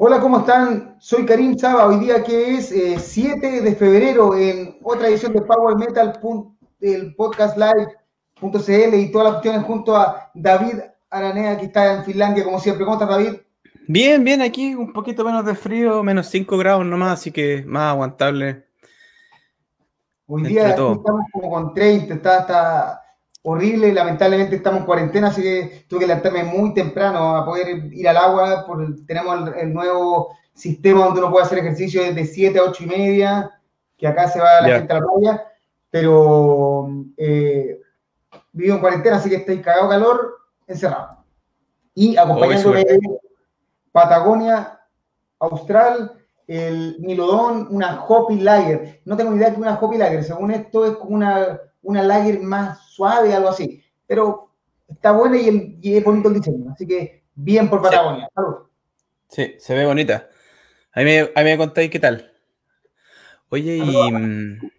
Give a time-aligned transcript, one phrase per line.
[0.00, 0.94] Hola, ¿cómo están?
[1.00, 5.40] Soy Karim Chava, hoy día que es 7 eh, de febrero en otra edición de
[5.40, 6.20] Power Metal,
[6.80, 10.74] el podcast live.cl y todas las cuestiones junto a David
[11.10, 12.84] Aranea, que está en Finlandia, como siempre.
[12.84, 13.40] ¿Cómo estás, David?
[13.88, 17.90] Bien, bien, aquí un poquito menos de frío, menos 5 grados nomás, así que más
[17.90, 18.66] aguantable.
[20.28, 21.00] Hoy día estamos
[21.32, 23.02] como con 30, está, está
[23.48, 28.08] horrible, lamentablemente estamos en cuarentena, así que tuve que levantarme muy temprano a poder ir
[28.08, 28.66] al agua,
[29.06, 33.50] tenemos el, nuevo sistema donde uno puede hacer ejercicio desde 7 a 8 y media,
[33.96, 35.44] que acá se va la gente a la playa,
[35.90, 37.80] pero eh,
[38.52, 41.24] vivo en cuarentena, así que estoy cagado calor, encerrado.
[41.94, 43.00] Y acompañándome de
[43.90, 44.78] Patagonia
[45.38, 46.12] Austral,
[46.46, 49.00] el Milodón, una Hopi Lager.
[49.04, 52.02] No tengo ni idea de que una Hopi Lager, según esto es como una, una
[52.02, 53.82] Lager más suave, algo así.
[54.06, 54.50] Pero
[54.88, 58.28] está buena y, el, y es bonito el diseño, así que bien por Patagonia.
[59.28, 60.28] Sí, se ve bonita.
[60.92, 62.32] A mí, me, a me contáis qué tal.
[63.50, 64.12] Oye, y...
[64.12, 64.70] Mm,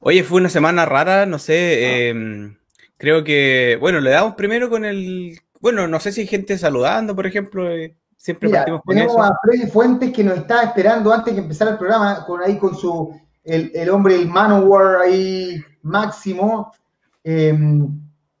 [0.00, 2.58] oye, fue una semana rara, no sé, em,
[2.96, 7.14] creo que, bueno, le damos primero con el, bueno, no sé si hay gente saludando,
[7.16, 11.36] por ejemplo, eh, Siempre partimos con tenemos a Freddy Fuentes que nos está esperando antes
[11.36, 13.14] de empezar el programa, con ahí con su,
[13.48, 16.72] el, hombre, el Manowar ahí máximo.
[17.24, 17.56] Eh,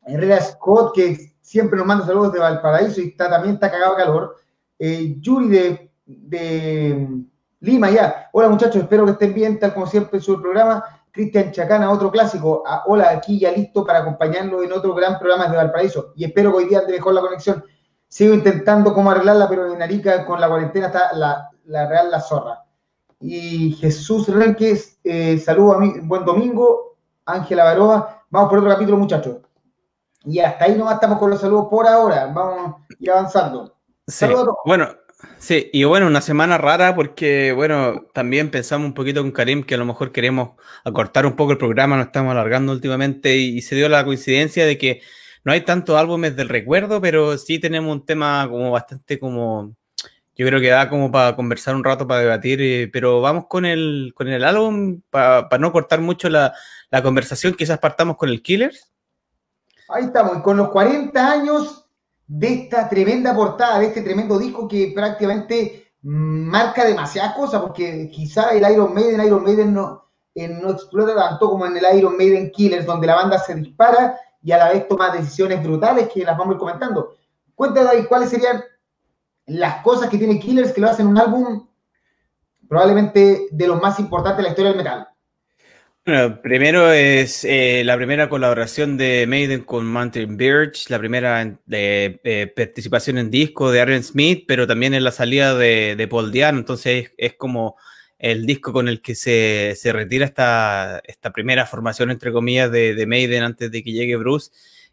[0.06, 4.36] Herrera Scott, que siempre nos manda saludos de Valparaíso y está, también está cagado calor.
[4.78, 7.08] Eh, Yuri de, de,
[7.60, 8.28] Lima, ya.
[8.32, 10.84] Hola muchachos, espero que estén bien, tal como siempre en su programa.
[11.10, 12.62] Cristian Chacana, otro clásico.
[12.66, 16.12] Ah, hola, aquí ya listo para acompañarlo en otro gran programa de Valparaíso.
[16.16, 17.64] Y espero que hoy día ande mejor la conexión.
[18.06, 22.64] Sigo intentando cómo arreglarla, pero en Arica con la cuarentena está la, real la zorra.
[23.20, 26.96] Y Jesús Renques, eh, saludo a mí, buen domingo.
[27.24, 29.38] Ángela Baroa, vamos por otro capítulo, muchachos.
[30.24, 32.26] Y hasta ahí nomás estamos con los saludos por ahora.
[32.26, 33.74] Vamos a ir avanzando.
[34.06, 34.88] Saludos Bueno,
[35.38, 39.74] sí, y bueno, una semana rara porque, bueno, también pensamos un poquito con Karim que
[39.74, 40.50] a lo mejor queremos
[40.84, 44.78] acortar un poco el programa, nos estamos alargando últimamente y se dio la coincidencia de
[44.78, 45.02] que
[45.44, 49.74] no hay tantos álbumes del recuerdo, pero sí tenemos un tema como bastante como,
[50.38, 53.66] yo creo que da como para conversar un rato, para debatir, eh, pero vamos con
[53.66, 56.54] el, con el álbum, para no cortar mucho la,
[57.02, 58.88] conversación, quizás partamos con el Killers.
[59.88, 61.90] Ahí estamos, y con los 40 años
[62.28, 68.50] de esta tremenda portada, de este tremendo disco que prácticamente marca demasiadas cosas, porque quizá
[68.50, 72.52] el Iron Maiden, Iron Maiden no, eh, no explota tanto como en el Iron Maiden
[72.52, 76.38] Killers, donde la banda se dispara y a la vez toma decisiones brutales que las
[76.38, 77.16] vamos a ir comentando.
[77.56, 78.62] Cuéntame, David, cuáles serían
[79.48, 81.66] las cosas que tiene Killers que lo hacen un álbum
[82.68, 85.08] probablemente de los más importantes de la historia del metal.
[86.04, 92.52] Bueno, primero es eh, la primera colaboración de Maiden con Mountain Birch, la primera eh,
[92.56, 96.58] participación en disco de Aaron Smith, pero también en la salida de, de Paul Diano,
[96.58, 97.76] entonces es como
[98.18, 102.94] el disco con el que se, se retira esta, esta, primera formación, entre comillas, de,
[102.94, 104.50] de, Maiden antes de que llegue Bruce.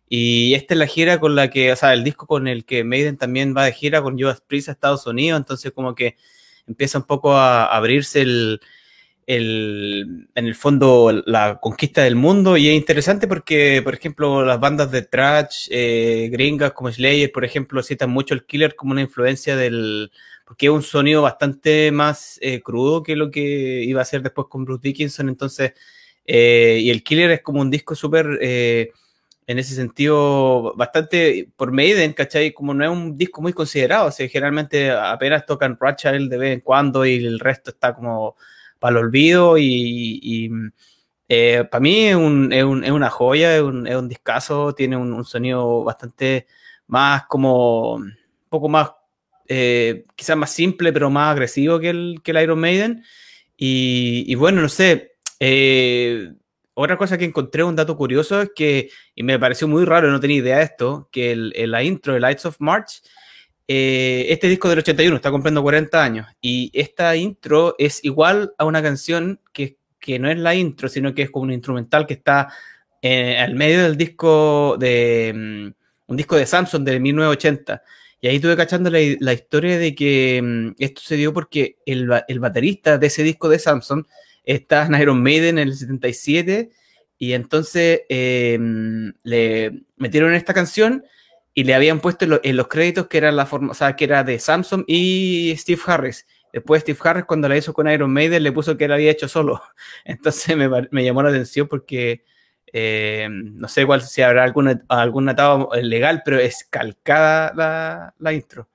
[0.08, 2.84] Y esta es la gira con la que, o sea, el disco con el que
[2.84, 6.16] Maiden también va de gira con Judas Priest a Estados Unidos, entonces como que
[6.68, 8.60] empieza un poco a abrirse el,
[9.28, 12.58] el, en el fondo la conquista del mundo.
[12.58, 17.46] Y es interesante porque, por ejemplo, las bandas de trash eh, gringas como Slayer, por
[17.46, 20.12] ejemplo, citan mucho el Killer como una influencia del,
[20.46, 24.48] porque es un sonido bastante más eh, crudo que lo que iba a ser después
[24.50, 25.74] con Bruce Dickinson, entonces,
[26.26, 28.92] eh, y el Killer es como un disco súper, eh,
[29.48, 32.54] en ese sentido, bastante por Maiden, ¿cachai?
[32.54, 36.54] Como no es un disco muy considerado, o sea, generalmente apenas tocan Ratchet de vez
[36.54, 38.36] en cuando y el resto está como
[38.80, 40.50] para el olvido y...
[41.28, 44.98] para mí es, un, es, un, es, una joya, es un, es un discazo, tiene
[44.98, 46.48] un, un sonido bastante
[46.88, 48.16] más como, un
[48.50, 48.92] poco más
[49.48, 53.04] eh, quizás más simple, pero más agresivo que el, que el Iron Maiden.
[53.58, 55.14] Y, bueno, no sé.
[55.40, 56.34] Eh,
[56.76, 60.20] otra cosa que encontré, un dato curioso, es que, y me pareció muy raro, no
[60.20, 63.02] tenía idea de esto, que la intro de Lights of March,
[63.68, 68.66] eh, este disco del 81 está cumpliendo 40 años, y esta intro es igual a
[68.66, 72.14] una canción que, que no es la intro, sino que es como un instrumental que
[72.14, 72.50] está
[73.04, 77.82] al medio del disco de mm, un disco de Samsung de 1980.
[78.22, 82.40] Y ahí estuve cachando la, historia de que mm, esto se dio porque el, el,
[82.40, 84.06] baterista de ese disco de Samsung
[84.46, 86.72] está en Iron Maiden en el 77
[87.18, 88.58] y entonces eh,
[89.24, 91.04] le metieron esta canción
[91.54, 94.24] y le habían puesto en, los créditos que era la forma, o sea, que era
[94.24, 96.28] de Samsung y Steve Harris.
[96.52, 99.28] Después Steve Harris cuando la hizo con Iron Maiden le puso que él había hecho
[99.28, 99.62] solo.
[100.06, 102.24] Entonces me, me llamó la atención porque
[102.78, 108.68] eh, no sé cuál si habrá alguna, algún atado legal, pero es calcada la, intro.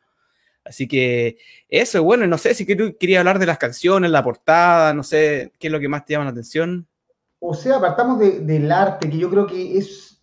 [0.70, 1.36] Así que
[1.68, 5.66] eso, bueno, no sé si quería hablar de las canciones, la portada, no sé qué
[5.66, 6.86] es lo que más te llama la atención.
[7.40, 10.22] O sea, apartamos del arte, que yo creo que es,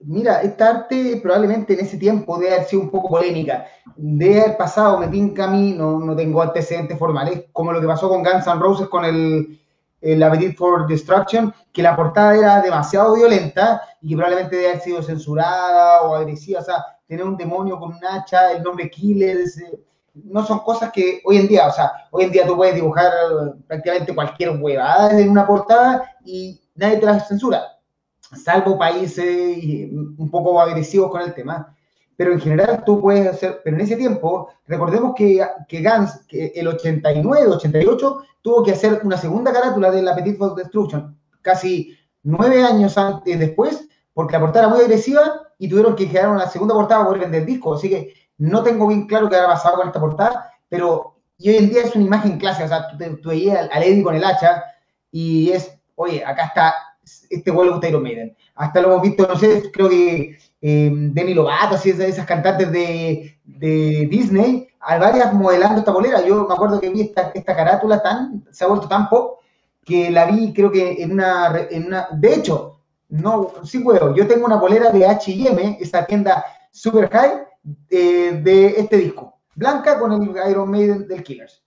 [0.00, 4.56] mira, esta arte probablemente en ese tiempo debe haber sido un poco polémica, debe haber
[4.56, 8.24] pasado, me pinca a mí, no, no tengo antecedentes formales, como lo que pasó con
[8.24, 9.60] Guns N' Roses con el,
[10.00, 14.80] el Appetite for Destruction, que la portada era demasiado violenta y que probablemente debe haber
[14.80, 19.60] sido censurada o agresiva, o sea, tener un demonio con un hacha, el nombre Killers,
[20.14, 23.10] no son cosas que hoy en día, o sea, hoy en día tú puedes dibujar
[23.66, 27.62] prácticamente cualquier huevada en una portada y nadie te la censura,
[28.20, 31.74] salvo países un poco agresivos con el tema.
[32.16, 36.52] Pero en general tú puedes hacer, pero en ese tiempo, recordemos que, que Gans, que
[36.54, 41.98] el 89, 88, tuvo que hacer una segunda carátula de la Petit for Destruction, casi
[42.22, 46.48] nueve años antes, después, porque la portada era muy agresiva y tuvieron que crear una
[46.48, 47.74] segunda portada para poder vender el disco.
[47.74, 51.56] Así que no tengo bien claro qué habrá pasado con esta portada, pero y hoy
[51.56, 52.64] en día es una imagen clásica.
[52.64, 54.64] O sea, tú, veías al Eddie con el hacha
[55.10, 56.74] y es, oye, acá está
[57.30, 58.36] este vuelo de Iron Maiden.
[58.54, 62.70] Hasta lo hemos visto, no sé, creo que eh, Demi Lovato, así esas, esas cantantes
[62.72, 66.24] de, de, Disney, hay varias modelando esta bolera.
[66.24, 69.40] Yo me acuerdo que vi esta, esta carátula tan, se ha vuelto tan pop
[69.84, 72.73] que la vi creo que en una, en una de hecho,
[73.14, 74.14] no, sí puedo.
[74.14, 77.44] Yo tengo una bolera de HM, esta tienda super high,
[77.88, 79.40] eh, de este disco.
[79.54, 81.62] Blanca con el Iron Maiden del Killers.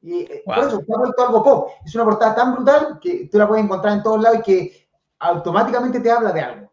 [0.00, 1.70] Y eh, por eso se ha vuelto algo pop.
[1.84, 4.88] Es una portada tan brutal que tú la puedes encontrar en todos lados y que
[5.18, 6.72] automáticamente te habla de algo.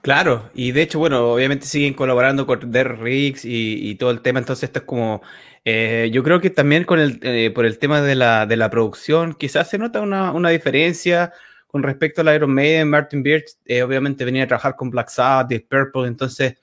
[0.00, 4.38] Claro, y de hecho, bueno, obviamente siguen colaborando con Der Riggs y, todo el tema,
[4.38, 5.20] entonces esto es como,
[5.66, 9.34] eh, yo creo que también con el, por el tema de la, de la producción,
[9.34, 11.34] quizás se nota una, una diferencia,
[11.70, 15.48] con respecto al Iron Maiden, Martin Birch eh, obviamente venía a trabajar con Black Sabbath,
[15.48, 16.54] Deep Purple, entonces,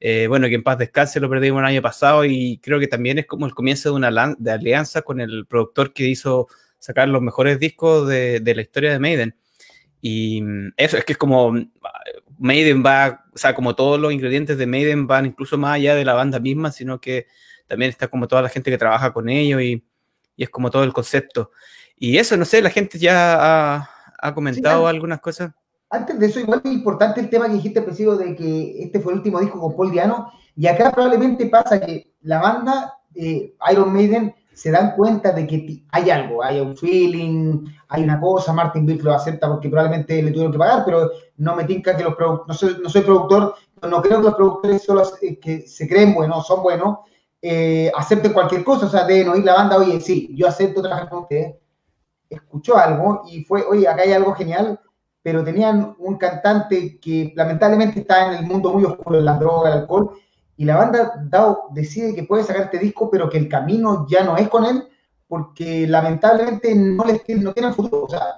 [0.00, 3.18] eh, bueno, que en paz descanse, lo perdimos el año pasado y creo que también
[3.20, 6.48] es como el comienzo de una de alianza con el productor que hizo
[6.80, 9.36] sacar los mejores discos de, la historia de Maiden.
[10.00, 11.54] Y mm, eso, es que es como
[12.38, 16.04] Maiden va, o sea, como todos los ingredientes de Maiden van incluso más allá de
[16.04, 17.28] la banda misma, sino que
[17.68, 19.84] también está como toda la gente que trabaja con ellos y,
[20.36, 21.52] y es como todo el concepto.
[21.96, 23.95] Y eso, no sé, la gente ya ha,
[24.26, 25.52] ha comentado algunas cosas.
[25.88, 29.12] Antes de eso, igual es importante el tema que dijiste principio de que este fue
[29.12, 33.92] el último disco con Paul Diano, y acá probablemente pasa que la banda eh, Iron
[33.92, 38.86] Maiden se dan cuenta de que hay algo, hay un feeling, hay una cosa, Martin
[38.86, 42.14] Bill lo acepta porque probablemente le tuvieron que pagar, pero no me tinca que los
[42.14, 45.86] productores, no soy, no soy productor, no creo que los productores solo eh, que se
[45.86, 46.98] creen buenos, son buenos,
[47.42, 51.10] eh, acepten cualquier cosa, o sea, deben oír la banda, oye, sí, yo acepto trabajar
[51.10, 51.56] con ustedes,
[52.28, 54.80] escuchó algo y fue, oye, acá hay algo genial,
[55.22, 59.74] pero tenían un cantante que lamentablemente está en el mundo muy oscuro, de las drogas,
[59.74, 60.12] el alcohol,
[60.56, 61.14] y la banda
[61.72, 64.88] decide que puede sacar este disco, pero que el camino ya no es con él,
[65.28, 68.04] porque lamentablemente no, les, no tienen futuro.
[68.04, 68.36] O sea,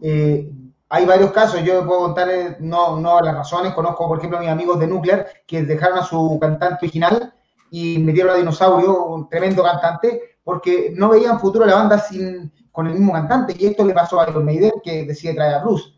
[0.00, 0.50] eh,
[0.88, 4.40] hay varios casos, yo puedo contar, eh, no, no las razones, conozco por ejemplo a
[4.40, 7.34] mis amigos de Nuclear, que dejaron a su cantante original
[7.70, 12.52] y metieron a Dinosaurio, un tremendo cantante, porque no veían futuro a la banda sin,
[12.80, 15.62] con el mismo cantante, y esto le pasó a Iron Maiden, que decide traer a
[15.62, 15.90] Bruce.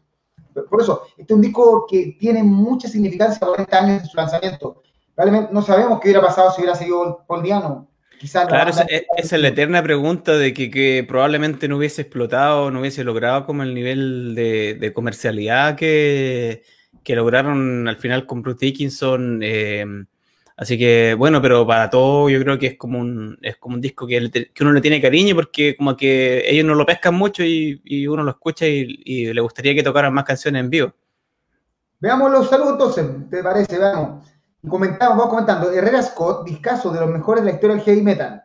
[0.68, 4.16] Por eso, este es un disco que tiene mucha significancia por 40 años de su
[4.16, 4.82] lanzamiento.
[5.16, 7.88] Realmente no sabemos qué hubiera pasado si hubiera seguido Paul Diano.
[8.18, 8.84] Quizás claro, esa,
[9.16, 13.74] es la eterna pregunta de que, probablemente no hubiese explotado, no hubiese logrado como el
[13.74, 16.64] nivel de, comercialidad que,
[17.04, 19.38] que, lograron al final con Bruce Dickinson.
[19.40, 19.86] Eh,
[20.56, 23.80] Así que bueno, pero para todo yo creo que es como un, es como un
[23.80, 24.30] disco que,
[24.60, 28.30] uno le tiene cariño porque como que ellos no lo pescan mucho y, uno lo
[28.30, 30.92] escucha y, le gustaría que tocaran más canciones en vivo.
[32.00, 33.78] Veamos los saludos entonces, ¿te parece?
[33.78, 34.26] Veamos.
[34.68, 35.72] Comentamos, vamos comentando.
[35.72, 38.44] Herrera Scott, discaso de los mejores de la historia del heavy metal.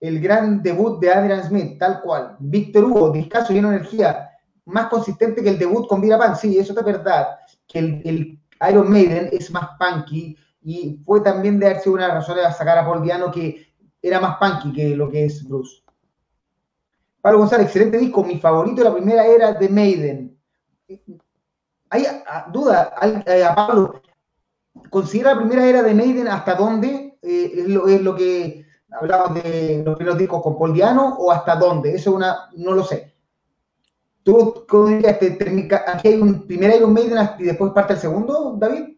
[0.00, 2.36] El gran debut de Adrian Smith, tal cual.
[2.38, 4.30] Víctor Hugo, discaso lleno de energía,
[4.66, 6.36] más consistente que el debut con Vira Pan.
[6.36, 7.26] Sí, eso es verdad.
[7.66, 8.38] Que el
[8.68, 12.84] Iron Maiden es más punky, y fue también de darse una razón de sacar a
[12.84, 15.84] Paul Diano que era más punky que lo que es Bruce.
[17.20, 20.36] Pablo González, excelente disco, mi favorito de la primera era de Maiden.
[21.88, 22.04] Hay
[22.52, 22.92] duda
[23.26, 24.02] eh, a, Pablo,
[24.90, 27.16] ¿considera la primera era de Maiden hasta dónde?
[27.22, 31.90] Eh, es, lo, que hablamos de los primeros discos con Paul Diano o hasta dónde?
[31.90, 33.14] Eso es una, no lo sé.
[34.24, 35.16] ¿Tú cómo dirías?
[35.86, 38.95] ¿Aquí hay un primer Iron Maiden y después parte el segundo, David?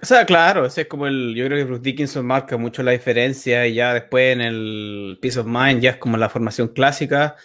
[0.00, 1.34] O sea, claro, ese es como el.
[1.34, 5.38] Yo creo que Bruce Dickinson marca mucho la diferencia y ya después en el Peace
[5.38, 7.36] of Mind ya es como la formación clásica,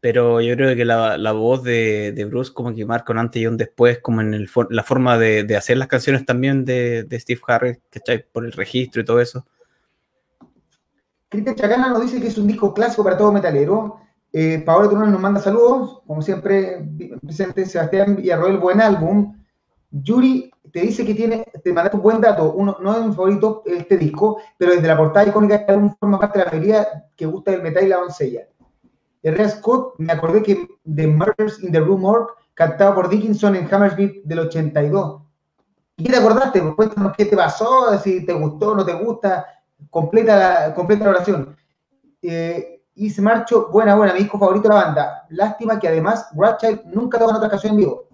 [0.00, 3.40] pero yo creo que la, la voz de, de, Bruce como que marca un antes
[3.40, 7.04] y un después, como en el, la forma de, de, hacer las canciones también de,
[7.04, 8.24] de Steve Harris, ¿cachai?
[8.32, 9.46] Por el registro y todo eso.
[11.28, 14.00] Cristian Chacana nos dice que es un disco clásico para todo metalero.
[14.32, 16.84] Eh, Paola Turón nos manda saludos, como siempre,
[17.22, 19.36] presente Sebastián Villarroel, buen álbum.
[19.90, 23.62] Yuri te dice que tiene, te mandaste un buen dato, uno, no es mi favorito
[23.66, 27.26] este disco, pero desde la portada icónica de álbum forma parte de la mayoría que
[27.26, 28.48] gusta del metal y la doncella.
[29.22, 33.72] Herrera Scott, me acordé que The Murders in the Room Org, cantado por Dickinson en
[33.72, 35.22] Hammersmith del 82.
[35.98, 36.60] ¿Y qué te acordaste?
[36.60, 39.46] Pues cuéntanos qué te pasó, si te gustó o no te gusta,
[39.90, 41.54] completa la, completa la oración.
[42.22, 45.26] Eh, y se marchó, buena, buena, mi disco favorito de la banda.
[45.30, 48.08] Lástima que además Rothschild nunca toca otra canción en vivo.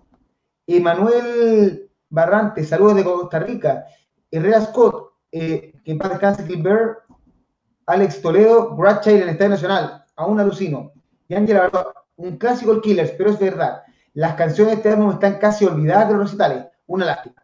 [0.67, 3.87] Emanuel Barrante, saludos de Costa Rica.
[4.31, 6.99] Herrera Scott, eh, que en paz descanse Gilbert.
[7.87, 10.93] Alex Toledo, Rothschild en el Estadio Nacional, aún alucino.
[11.27, 11.71] Y Ángela
[12.17, 13.83] un clásico el Killers, pero es verdad.
[14.12, 16.65] Las canciones de este álbum están casi olvidadas de los recitales.
[16.87, 17.37] Una lástima.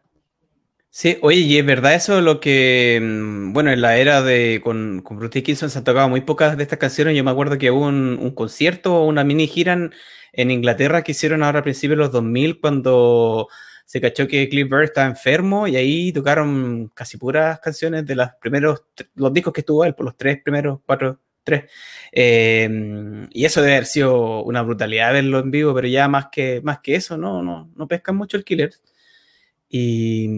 [0.90, 5.00] Sí, oye, y es verdad eso lo que, mm, bueno, en la era de con,
[5.02, 7.16] con Bruce Dickinson se han tocado muy pocas de estas canciones.
[7.16, 9.73] Yo me acuerdo que hubo un, un concierto una mini gira
[10.33, 13.49] en, Inglaterra que hicieron ahora a principios de los 2000 cuando
[13.85, 18.29] se cachó que Cliff Burr estaba enfermo y ahí tocaron casi puras canciones de los
[18.41, 21.71] primeros, los discos que estuvo él, por los tres primeros, cuatro, tres.
[22.11, 26.61] Eh, y eso debe haber sido una brutalidad verlo en vivo, pero ya más que,
[26.62, 28.73] más que eso, no, no, no pescan mucho el Killer.
[29.69, 30.29] Y,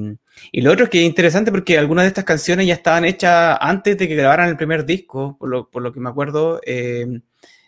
[0.51, 3.59] y, lo otro es que es interesante porque algunas de estas canciones ya estaban hechas
[3.61, 6.61] antes de que grabaran el primer disco, por lo, por lo que me acuerdo.
[6.65, 7.21] Eh,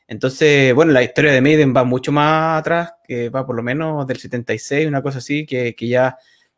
[0.09, 4.07] entonces, bueno, la historia de Maiden va mucho más atrás, que va por lo menos
[4.07, 6.17] del 76, una cosa así, que, que ya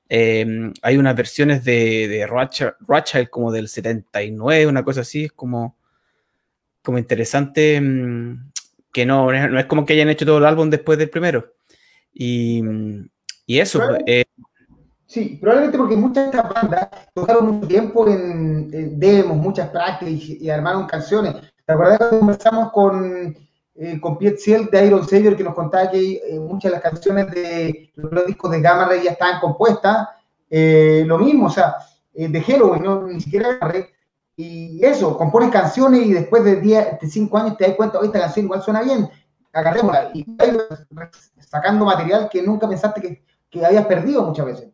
[0.08, 5.76] eh, hay unas versiones de, de Rothschild, como del 79, una cosa así, es como,
[6.82, 8.50] como interesante mm,
[8.92, 11.54] que no, no es como que hayan hecho todo el álbum después del primero.
[12.14, 12.62] Y,
[13.46, 14.24] y eso, eh,
[15.10, 20.48] Sí, probablemente porque muchas de estas bandas tocaron mucho tiempo en, demos, muchas prácticas y,
[20.48, 21.34] armaron canciones.
[21.70, 23.36] ¿Te acuerdas cuando conversamos con,
[23.76, 26.82] eh, con Piet Ciel de Iron Savior que nos contaba que eh, muchas de las
[26.82, 30.08] canciones de los discos de Gamma Ray ya estaban compuestas?
[30.50, 31.76] Eh, lo mismo, o sea,
[32.12, 33.06] de Halloween, ¿no?
[33.06, 33.84] ni siquiera Ray.
[34.34, 38.04] Y eso, compones canciones y después de 10, de 5 años te das cuenta, oh,
[38.04, 39.08] esta canción igual suena bien,
[39.52, 40.10] agarrémosla.
[40.12, 40.26] Y
[41.38, 44.70] sacando material que nunca pensaste que, que habías perdido muchas veces.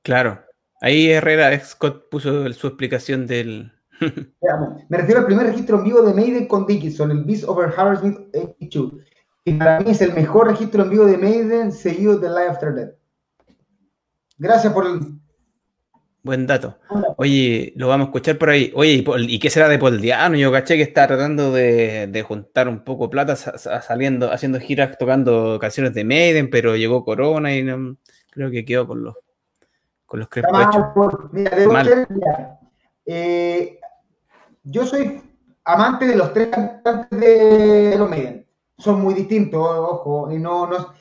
[0.00, 0.42] Claro.
[0.80, 3.72] Ahí Herrera Scott puso su explicación del.
[4.88, 8.18] Me refiero al primer registro en vivo de Maiden con Dickinson, el Beast Over Hammersmith
[8.34, 8.92] 82.
[9.44, 12.74] Y para mí es el mejor registro en vivo de Maiden seguido de Live After
[12.74, 12.94] Death.
[14.38, 15.00] Gracias por el.
[16.24, 16.78] Buen dato.
[17.16, 18.72] Oye, lo vamos a escuchar por ahí.
[18.76, 20.36] Oye, ¿y, qué será de Paul Diano?
[20.36, 25.94] Yo caché que está tratando de, juntar un poco plata, saliendo, haciendo giras, tocando canciones
[25.94, 27.96] de Maiden, pero llegó Corona y no,
[28.30, 29.16] creo que quedó con los
[30.06, 30.28] con los
[31.32, 32.60] Mira,
[33.04, 33.80] eh,
[34.64, 35.20] yo soy
[35.64, 38.46] amante de los tres cantantes de los Maiden.
[38.78, 40.92] Son muy distintos, ojo, y no, no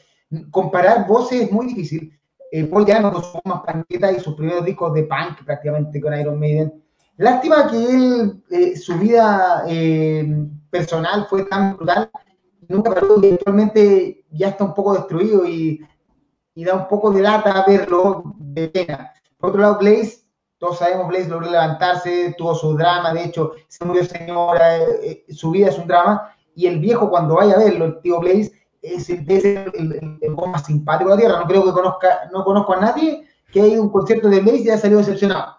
[0.52, 2.18] comparar voces es muy difícil.
[2.52, 6.20] Eh, Paul Diano con sus más panquetas y sus primeros discos de punk prácticamente con
[6.20, 6.84] Iron Maiden.
[7.18, 12.10] Lástima que él, eh, su vida eh, personal fue tan brutal,
[12.68, 15.82] nunca paró y actualmente ya está un poco destruido y
[16.54, 19.14] y da un poco de lata verlo de pena.
[19.38, 20.21] Por otro lado, Blaze,
[20.62, 25.34] todos sabemos, Blaze logró levantarse, tuvo su drama, de hecho, se murió señora, eh, eh,
[25.34, 28.52] su vida es un drama, y el viejo cuando vaya a verlo, el tío Blaze,
[28.80, 29.26] es, el,
[30.22, 33.60] el, más simpático de la Tierra, no creo que conozca, no conozco a nadie que
[33.60, 35.56] haya ido a un concierto de Blaze y haya salido decepcionado.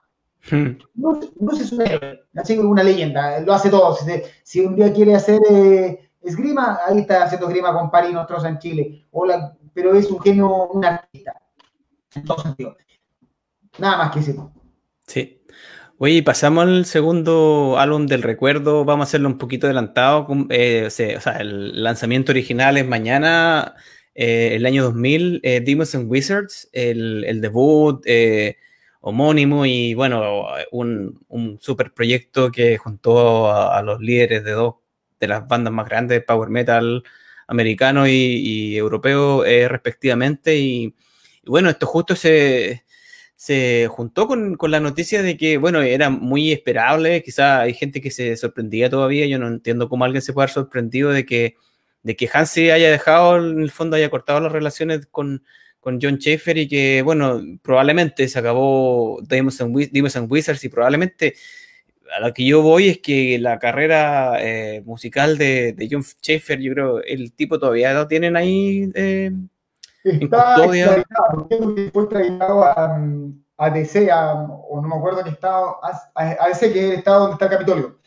[0.48, 0.78] Hmm.
[0.94, 3.96] No, no es un héroe, así una leyenda, lo hace todo.
[4.44, 8.58] Si, un día quiere hacer eh, esgrima, ahí está haciendo esgrima con París Nostroza en
[8.60, 9.04] Chile.
[9.10, 11.42] O la, pero es un genio, un artista.
[12.14, 12.76] En todo sentido.
[13.78, 14.52] Nada más que eso.
[15.06, 15.42] Sí.
[15.98, 18.84] Oye, pasamos al segundo álbum del recuerdo.
[18.84, 20.26] Vamos a hacerlo un poquito adelantado.
[20.50, 23.76] Eh, o sea, el lanzamiento original es mañana,
[24.14, 28.04] eh, el año 2000, eh, Demons and Wizards, el, debut
[29.00, 34.76] homónimo y bueno, un, un, super proyecto que juntó a, los líderes de dos
[35.20, 37.02] de las bandas más grandes de power metal
[37.46, 40.56] americano y, europeo respectivamente.
[40.58, 40.94] Y,
[41.46, 42.84] bueno, esto justo se,
[43.42, 48.00] se juntó con, con, la noticia de que, bueno, era muy esperable, quizá hay gente
[48.00, 51.56] que se sorprendía todavía, yo no entiendo cómo alguien se puede haber sorprendido de que,
[52.04, 55.42] de que Hansi haya dejado, en el fondo haya cortado las relaciones con,
[55.80, 61.34] con John Schaefer y que, bueno, probablemente se acabó Demons and, Wizards y probablemente
[62.16, 66.60] a lo que yo voy es que la carrera eh, musical de, de, John Schaefer,
[66.60, 68.88] yo creo, el tipo todavía lo tienen ahí.
[68.94, 69.32] Eh,
[70.04, 70.56] Está
[71.92, 73.00] fue traído a,
[73.58, 74.10] ADC,
[74.68, 75.78] o no me acuerdo qué estado,
[76.14, 77.98] ADC que es el estado donde está el Capitolio.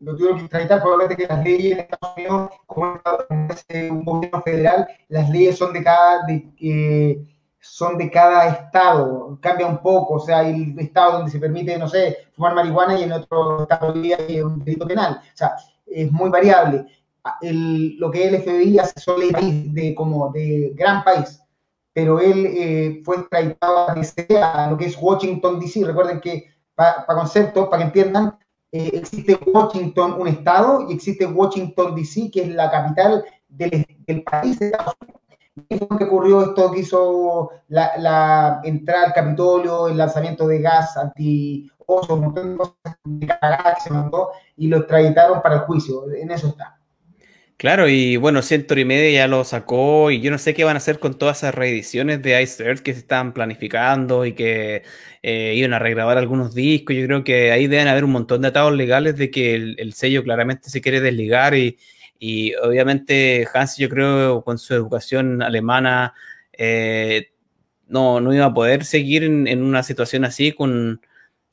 [0.00, 3.00] Lo tuvieron que extraditar probablemente que las leyes en Estados Unidos, como
[3.48, 7.26] es un gobierno federal, las leyes son de cada, de,
[7.60, 11.78] son de cada estado, cambia un poco, o sea, hay el estado donde se permite,
[11.78, 15.20] no sé, fumar marihuana y en otro estado hay un delito penal.
[15.22, 15.56] O sea,
[15.86, 16.86] es muy variable.
[17.40, 21.40] El, lo que el FBI son leyes de, como de gran país
[21.96, 25.82] pero él eh, fue extraditado a, lo que es Washington, D.C.
[25.82, 28.36] Recuerden que, para conceptos, para que entiendan,
[28.70, 33.86] eh, existe Washington, un estado, y existe Washington, D.C., que es la capital del,
[34.30, 35.20] país de Estados Unidos.
[35.70, 42.12] ¿Qué que ocurrió esto que hizo la, entrada al Capitolio, el lanzamiento de gas anti-oso,
[42.12, 46.12] un montón de cosas se mandó, y lo extraditaron para el juicio.
[46.12, 46.78] En eso está.
[47.58, 50.78] Claro, y bueno, Century Media ya lo sacó y yo no sé qué van a
[50.78, 54.82] hacer con todas esas reediciones de Ice Earth que se están planificando y que
[55.22, 56.94] eh, iban a regrabar algunos discos.
[56.94, 60.22] Yo creo que ahí deben haber un montón de atados legales de que el, sello
[60.22, 66.12] claramente se quiere desligar y, obviamente Hans, yo creo, con su educación alemana,
[66.52, 67.30] eh,
[67.88, 71.00] no, no iba a poder seguir en, una situación así con,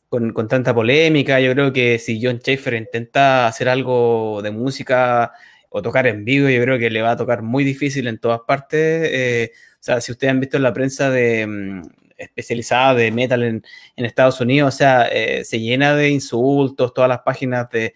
[0.10, 1.39] con, con, tanta polémica.
[1.39, 5.33] Yo creo que si John Schaefer intenta hacer algo de música
[5.75, 8.41] o tocar en vivo, yo creo que le va a tocar muy difícil en todas
[8.41, 8.79] partes.
[9.11, 11.81] Eh, o sea, si ustedes han visto la prensa de, mm,
[12.15, 13.63] especializada de metal en,
[13.97, 17.95] Estados Unidos, o sea, eh, se llena de insultos, todas las páginas de,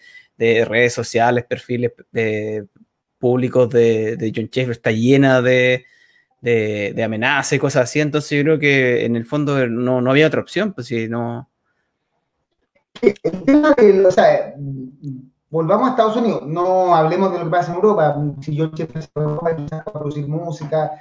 [0.66, 2.66] redes sociales, perfiles de,
[3.20, 5.86] públicos de, John Sheffer está llena de,
[7.04, 10.42] amenazas y cosas así, entonces yo creo que en el fondo no, no había otra
[10.42, 11.48] opción, pues si no...
[13.02, 14.56] De, o sea,
[15.50, 19.84] volvamos a Estados Unidos, no hablemos de lo que pasa en Europa, si yo a
[19.92, 20.92] producir música.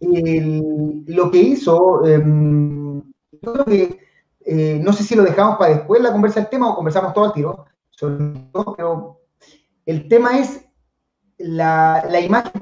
[0.00, 3.02] lo que hizo, em,
[3.42, 4.00] creo que,
[4.46, 7.26] eh, no sé si lo dejamos para después la conversa del tema o conversamos todo
[7.26, 7.66] al tiro,
[8.76, 9.20] pero
[9.86, 10.64] el tema es
[11.38, 12.52] la, la imagen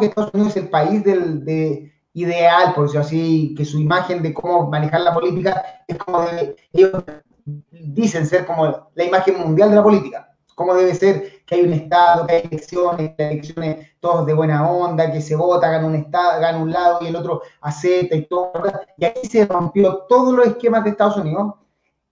[0.00, 4.22] que Estados Unidos es el país del, de, ideal, por decirlo así, que su imagen
[4.22, 6.92] de cómo manejar la política es como de, ellos
[7.70, 10.26] dicen ser como la imagen mundial de la política.
[10.54, 14.34] Cómo debe ser que hay un Estado, que hay elecciones, que hay elecciones todos de
[14.34, 18.14] buena onda, que se vota, gana un Estado, gana un lado y el otro acepta
[18.14, 18.52] y todo.
[18.96, 21.54] Y aquí se rompió todos los esquemas de Estados Unidos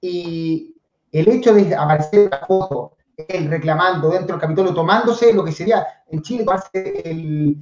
[0.01, 0.74] y
[1.12, 5.87] el hecho de aparecer la foto, él reclamando dentro del Capitolio, tomándose lo que sería
[6.09, 7.57] en Chile, el,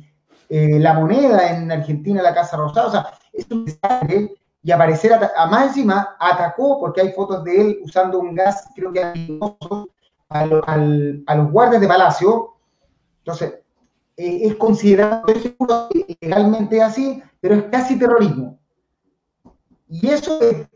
[0.49, 4.35] eh, la moneda, en Argentina la Casa Rosada, o sea, es un desastre
[4.67, 8.93] y aparecer a, más encima atacó porque hay fotos de él usando un gas, creo
[8.93, 9.01] que
[10.29, 10.45] a,
[11.37, 12.57] los guardias de palacio.
[13.19, 13.61] Entonces,
[14.17, 15.23] eh, es considerado
[16.21, 18.59] legalmente así, pero es casi terrorismo.
[19.89, 20.67] Y eso es,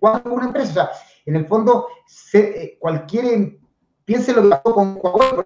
[0.00, 0.90] cuando una empresa, o sea,
[1.24, 3.60] en el fondo, se, eh, cualquier,
[4.04, 5.44] piense lo que pasó con Huawei,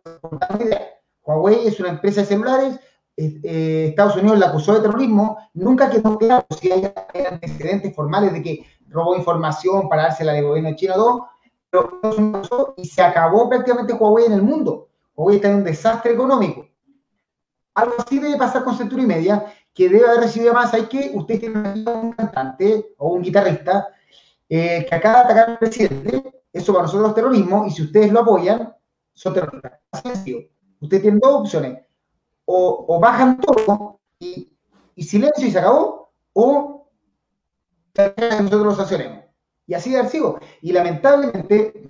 [1.23, 2.81] Huawei es una empresa de celulares
[3.21, 6.91] eh, Estados Unidos la acusó de terrorismo, nunca quedó claro si hay
[7.31, 11.29] antecedentes formales de que robó información para dársela al gobierno chino o
[11.69, 12.01] pero
[12.77, 14.89] y se acabó prácticamente Huawei en el mundo.
[15.15, 16.67] Huawei está en un desastre económico.
[17.75, 20.75] Algo así debe pasar con Century Media, que debe haber recibido más.
[20.75, 23.89] Hay que, ustedes tienen un cantante o un guitarrista
[24.49, 28.11] eh, que acaba de atacar al presidente, eso para nosotros es terrorismo, y si ustedes
[28.11, 28.75] lo apoyan,
[29.13, 29.81] son terroristas.
[30.81, 31.79] Usted tiene dos opciones
[32.53, 34.57] o, bajan todo y,
[34.97, 36.91] silencio y se acabó, o
[37.97, 39.25] nosotros lo sancionemos.
[39.67, 40.39] Y así de archivo.
[40.61, 41.89] Y lamentablemente,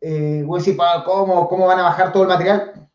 [0.00, 2.88] eh, voy a decir, ¿cómo, ¿cómo van a bajar todo el material?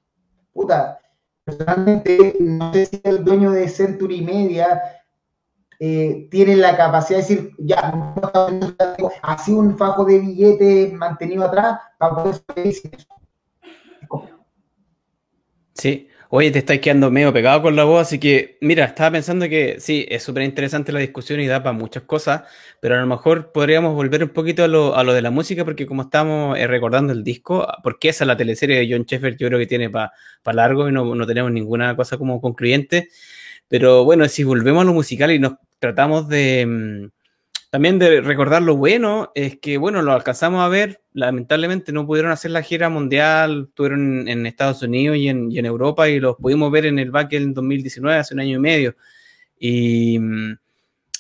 [0.51, 0.99] Puta,
[1.43, 4.81] personalmente, no sé si el dueño de Century Media
[5.79, 8.15] eh, tiene la capacidad de decir, ya,
[9.21, 12.75] así un fajo de billetes mantenido atrás para poder saber
[15.73, 19.49] Sí, Oye, te estás quedando medio pegado con la voz, así que mira, estaba pensando
[19.49, 22.43] que sí, es súper interesante la discusión y da para muchas cosas,
[22.79, 25.65] pero a lo mejor podríamos volver un poquito a lo, a lo de la música,
[25.65, 29.35] porque como estamos eh, recordando el disco, porque esa es la teleserie de John Sheffer,
[29.35, 30.13] yo creo que tiene para
[30.53, 33.09] largo y no, no tenemos ninguna cosa como concluyente.
[33.67, 37.20] Pero bueno, si volvemos a lo musical y nos tratamos de mm,
[37.71, 42.33] también de recordar lo bueno es que, bueno, lo alcanzamos a ver, lamentablemente no pudieron
[42.33, 46.85] hacer la gira mundial, estuvieron en Estados Unidos y en, Europa y los pudimos ver
[46.85, 48.95] en el back en 2019, hace un año y medio.
[49.57, 50.19] Y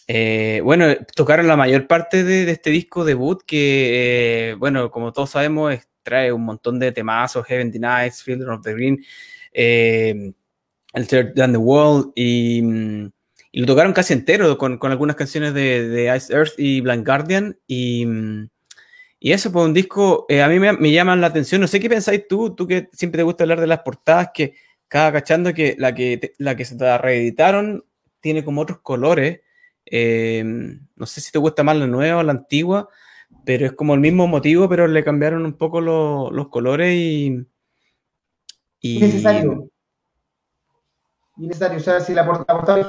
[0.07, 5.29] eh, bueno, tocaron la mayor parte de, este disco debut que, eh, bueno, como todos
[5.29, 9.01] sabemos, trae un montón de temazos, Heaven Denies, Field of the Green,
[9.53, 10.33] eh,
[11.07, 12.61] Third Down the World y...
[13.53, 17.57] lo tocaron casi entero con, algunas canciones de, Ice Earth y Blind Guardian.
[17.67, 18.05] Y,
[19.19, 21.61] y eso, pues un disco, eh, a mí me, me llaman la atención.
[21.61, 24.55] No sé qué pensáis tú, tú que siempre te gusta hablar de las portadas, que
[24.87, 27.85] cada cachando que la que, la que se te reeditaron
[28.19, 29.41] tiene como otros colores.
[29.85, 32.89] Eh, no sé si te gusta más la nueva o la antigua,
[33.45, 37.45] pero es como el mismo motivo, pero le cambiaron un poco los colores y.
[38.79, 38.99] y...
[38.99, 39.70] Necesario.
[41.37, 41.77] Necesario.
[41.77, 42.79] O sea, si la portada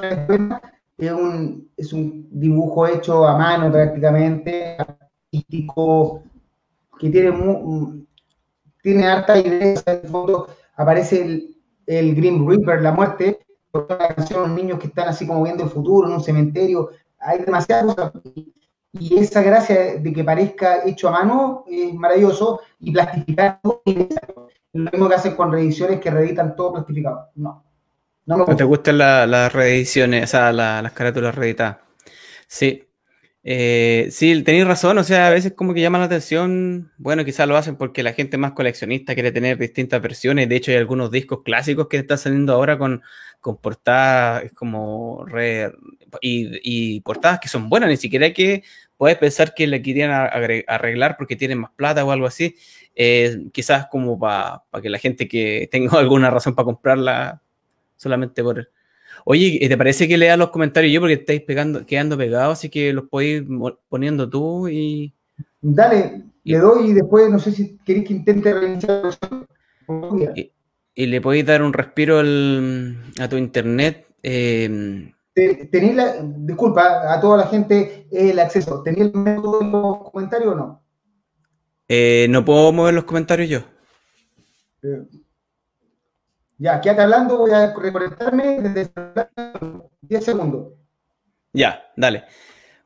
[0.99, 6.23] es un, es un dibujo hecho a mano prácticamente, artístico,
[6.99, 7.33] que tiene,
[8.83, 9.83] tiene harta idea.
[9.87, 15.09] En fondo aparece el, el Green Reaper, la muerte, por una canción, niños que están
[15.09, 16.91] así como viendo el futuro en un cementerio.
[17.19, 18.13] Hay demasiadas cosas
[18.93, 23.83] y esa gracia de que parezca hecho a mano es maravilloso y plastificado
[24.75, 27.29] lo mismo que hacen con reediciones que reeditan todo plastificado.
[27.35, 27.65] No.
[28.27, 31.79] No, te gustan las reediciones, o sea, las carátulas reeditadas.
[32.47, 32.85] Sí.
[33.45, 37.49] Eh, sí, tenéis razón, o sea, a veces como que llama la atención, bueno, quizás
[37.49, 41.11] lo hacen porque la gente más coleccionista quiere tener distintas versiones, de hecho hay algunos
[41.11, 43.03] discos clásicos que están saliendo ahora con,
[43.41, 45.73] con portadas como re,
[46.21, 48.63] y, portadas que son buenas, ni siquiera que
[48.97, 52.55] puedes pensar que le querían arreglar porque tienen más plata o algo así,
[52.95, 57.43] eh, quizás como para que la gente que tenga alguna razón para comprarla
[58.03, 58.69] solamente por...
[59.25, 62.93] Oye, ¿te parece que lea los comentarios yo porque estáis pegando, quedando pegados, así que
[62.93, 63.49] los podéis ir
[63.88, 65.15] poniendo tú y...
[65.61, 69.17] Dale, le doy y después no sé si queréis que intente reiniciar.
[70.35, 70.51] Y,
[70.95, 74.07] y, le podéis dar un respiro a tu internet.
[74.23, 78.83] Eh, ¿Tenéis la, disculpa a toda la gente el acceso?
[78.83, 80.83] ¿Tenéis el método de los comentarios o no?
[81.88, 83.59] Eh, no puedo mover los comentarios yo.
[84.83, 85.05] Eh,
[86.62, 88.92] ya, quédate hablando, voy a reconectarme desde
[90.03, 90.72] 10 segundos.
[91.53, 92.25] Ya, dale.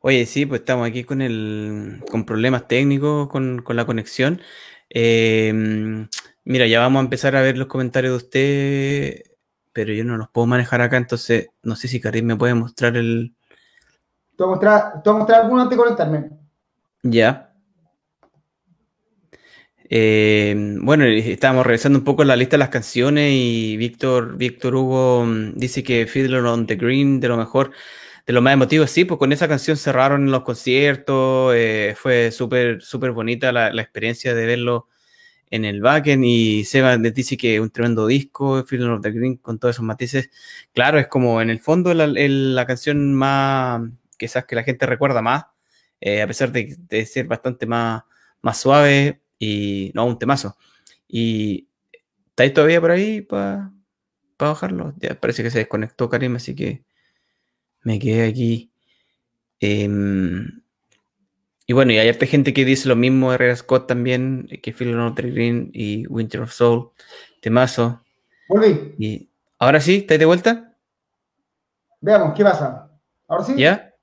[0.00, 4.40] Oye, sí, pues estamos aquí con el con problemas técnicos con, con la conexión.
[4.90, 5.52] Eh,
[6.44, 9.36] mira, ya vamos a empezar a ver los comentarios de usted
[9.76, 12.96] pero yo no los puedo manejar acá, entonces no sé si Karim me puede mostrar
[12.96, 13.36] el.
[14.34, 16.30] ¿Te voy a mostrar, te mostrar alguno antes de conectarme?
[17.02, 17.45] Ya.
[19.88, 25.24] Eh, bueno, estábamos revisando un poco la lista de las canciones y Víctor, Víctor Hugo
[25.24, 27.70] mm, dice que Fiddler on the Green, de lo mejor,
[28.26, 32.82] de lo más emotivo, sí, pues con esa canción cerraron los conciertos, eh, fue súper,
[32.82, 34.88] súper bonita la, experiencia de verlo
[35.50, 39.58] en el backend y Seba dice que un tremendo disco, Feeling of the Green, con
[39.58, 40.30] todos esos matices.
[40.74, 43.82] Claro, es como en el fondo la, canción más,
[44.18, 45.44] quizás que la gente recuerda más,
[46.00, 48.02] eh, a pesar de, ser bastante más,
[48.42, 50.56] más suave y no, un temazo.
[51.08, 51.68] Y
[52.28, 53.72] ¿estáis todavía por ahí para
[54.38, 54.94] bajarlo?
[54.98, 56.84] Ya parece que se desconectó Karim, así que
[57.82, 58.70] me quedé aquí.
[59.60, 60.62] Em,
[61.66, 64.96] y bueno, y hay harta gente que dice lo mismo, Herrera Scott también, que Phil
[64.96, 66.90] Notre Green y Winter of Soul,
[67.40, 68.02] temazo.
[68.48, 68.94] Volví.
[68.98, 70.76] Y ahora sí, ¿estáis de vuelta?
[72.00, 72.90] Veamos, ¿qué pasa?
[73.26, 73.54] ¿Ahora sí?
[73.56, 73.94] ¿Ya?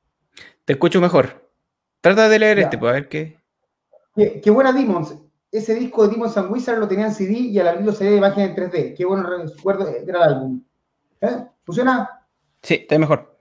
[0.65, 1.50] Te escucho mejor.
[2.02, 3.39] Trata de leer este, para ver qué.
[4.15, 4.50] qué.
[4.50, 5.15] buena Demons.
[5.54, 8.18] Ese disco de Demons and Wizard lo tenía en CD y al abrirlo se de
[8.18, 8.96] imagen en 3D.
[8.98, 10.63] Qué bueno recuerdo era el álbum.
[11.22, 11.46] ¿Eh?
[11.63, 12.10] ¿Funciona?
[12.63, 13.38] Sí, está mejor.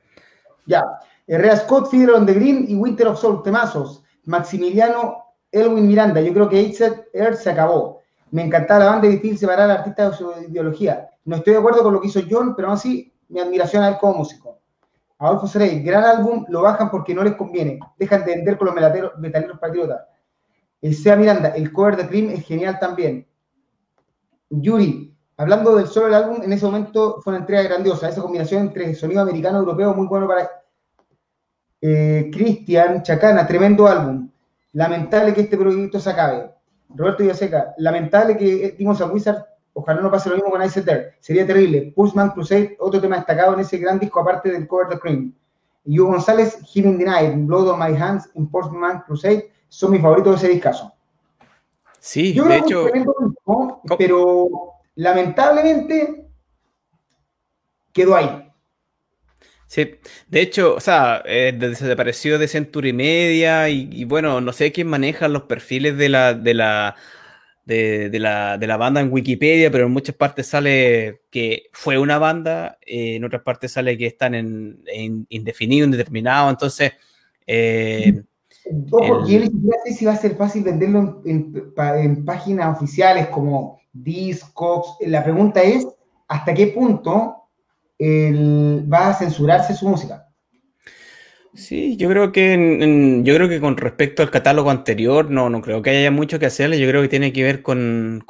[0.66, 0.84] Ya.
[1.26, 4.04] Herrera Scott, Fidel on the Green y Winter of Soul, temazos.
[4.24, 6.74] Maximiliano Elwin Miranda, yo creo que
[7.14, 8.02] Earth se acabó.
[8.30, 11.08] Me encantaba la banda y difícil separar al artista de su ideología.
[11.24, 13.88] No estoy de acuerdo con lo que hizo John, pero aún así mi admiración a
[13.88, 14.58] él como músico.
[15.18, 17.78] Adolfo Serey, gran álbum, lo bajan porque no les conviene.
[17.96, 18.74] Dejan de vender con los
[19.16, 20.02] metaleros patriotas.
[20.82, 23.24] El Sea Miranda, el cover de Cream es genial también.
[24.50, 28.08] Yuri, hablando del solo del álbum, en ese momento fue una entrega grandiosa.
[28.08, 30.50] Esa combinación entre sonido americano y europeo muy bueno para
[31.80, 34.28] eh, Cristian Chacana, tremendo álbum.
[34.72, 36.50] Lamentable que este proyecto se acabe.
[36.88, 41.14] Roberto Villaseca, lamentable que dimos a Wizard, ojalá no pase lo mismo con Ice There.
[41.20, 41.92] Sería terrible.
[41.94, 45.34] Pulseman Crusade, otro tema destacado en ese gran disco, aparte del cover de Cream.
[45.84, 50.46] Hugo González, Healing Denied, Blood on My Hands, en Postman Crusade, son mis favoritos de
[50.46, 50.92] ese discazo.
[51.98, 52.90] Sí, de hecho.
[53.96, 54.48] pero
[54.96, 56.26] lamentablemente
[57.90, 58.50] quedó ahí.
[59.66, 59.94] Sí,
[60.28, 65.26] de hecho, o sea, eh, desapareció de Century Media y, bueno, no sé quién maneja
[65.28, 66.94] los perfiles de la, de la,
[67.64, 72.18] de, la, de la banda en Wikipedia, pero en muchas partes sale que fue una
[72.18, 74.84] banda, eh, en otras partes sale que están en,
[75.30, 76.92] indefinido, indeterminado, entonces...
[77.46, 78.22] Eh,
[78.90, 83.80] Ojo, yo no sé si va a ser fácil venderlo en, en páginas oficiales como
[83.92, 84.96] Discogs.
[85.00, 85.86] La pregunta es,
[86.28, 87.42] ¿hasta qué punto
[88.92, 90.28] va a censurarse su música.
[91.54, 95.82] Sí, yo creo que yo creo que con respecto al catálogo anterior, no, no creo
[95.82, 96.80] que haya mucho que hacerle.
[96.80, 98.24] Yo creo que tiene que ver con,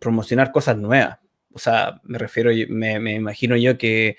[0.00, 1.18] promocionar cosas nuevas.
[1.52, 4.16] O sea, me refiero, me, me imagino yo que,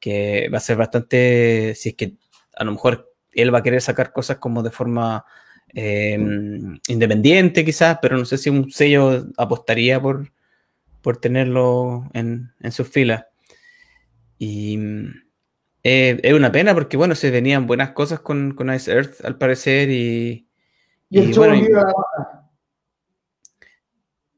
[0.00, 2.14] que, va a ser bastante, si es que
[2.56, 5.24] a lo mejor él va a querer sacar cosas como de forma
[5.68, 10.32] em, independiente quizás, pero no sé si un sello apostaría por,
[11.02, 13.24] por tenerlo en, en sus filas.
[14.38, 14.78] Y
[15.82, 19.38] eh, es una pena porque, bueno, se venían buenas cosas con, con Ice Earth, al
[19.38, 20.46] parecer, y...
[21.12, 21.56] Y, bueno,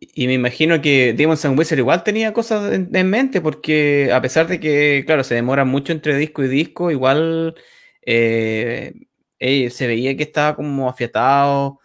[0.01, 4.47] y, me imagino que Demons and Wizard igual tenía cosas en, mente, porque a pesar
[4.47, 7.55] de que, claro, se demora mucho entre disco y disco, igual
[8.03, 8.95] eh,
[9.39, 11.81] eh, se veía que estaba como afiatado.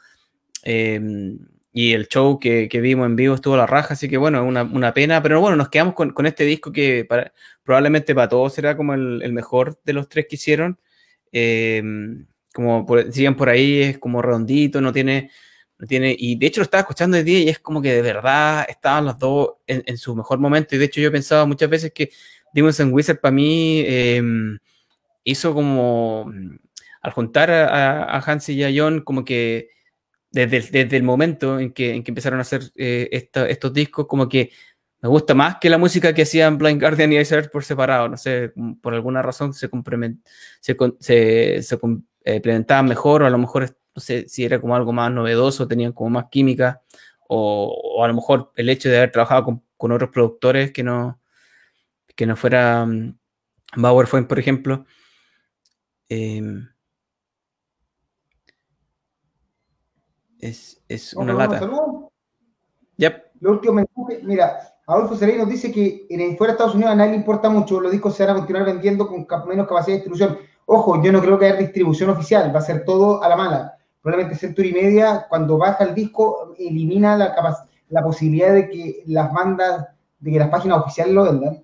[0.63, 1.39] Em,
[1.71, 4.63] y el show que, vimos en vivo estuvo a la raja, así que bueno, una,
[4.63, 7.07] una pena, pero bueno, nos quedamos con, este disco que
[7.63, 10.79] probablemente para todos será como el, mejor de los tres que hicieron.
[11.31, 15.29] Em, como por, siguen por ahí, es como redondito, no tiene,
[15.87, 18.65] tiene, y de hecho lo estaba escuchando de día y es como que de verdad
[18.67, 22.09] estaban los dos en, su mejor momento, y de hecho yo pensaba muchas veces que
[22.53, 24.57] Demons and Wizard para mí em,
[25.27, 26.31] hizo como,
[27.01, 29.69] al juntar a, a y a John, como que
[30.31, 34.51] desde, el momento en que, en que empezaron a hacer eh, estos discos, como que
[35.01, 38.09] me gusta más que la música que hacían Blind Guardian y Ice por separado.
[38.09, 39.69] No sé, por alguna razón se,
[40.59, 44.93] se, se, complementaban eh, mejor, o a lo mejor, no sé si era como algo
[44.93, 46.81] más novedoso, tenían como más química,
[47.27, 49.43] o, a lo mejor el hecho de haber trabajado
[49.77, 51.19] con, otros productores que no,
[52.15, 53.15] que no fuera um,
[53.75, 54.85] Bauer Fue, por ejemplo.
[56.09, 56.41] Eh,
[60.39, 61.59] Es, es una lata.
[62.97, 63.25] Yep.
[63.39, 66.95] Lo último mensaje, mira, Adolfo Serey nos dice que en fuera de Estados Unidos a
[66.95, 70.03] nadie le importa mucho, los discos se van a continuar vendiendo con menos capacidad de
[70.03, 70.37] distribución.
[70.65, 73.77] Ojo, yo no creo que haya distribución oficial, va a ser todo a la mala.
[74.01, 77.35] Probablemente Century Media, cuando baja el disco, elimina la,
[77.89, 79.87] la posibilidad de que las bandas,
[80.19, 81.63] de que las páginas oficiales lo vendan.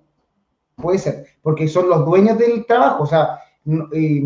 [0.76, 4.22] Puede ser, porque son los dueños del trabajo, o sea, eh,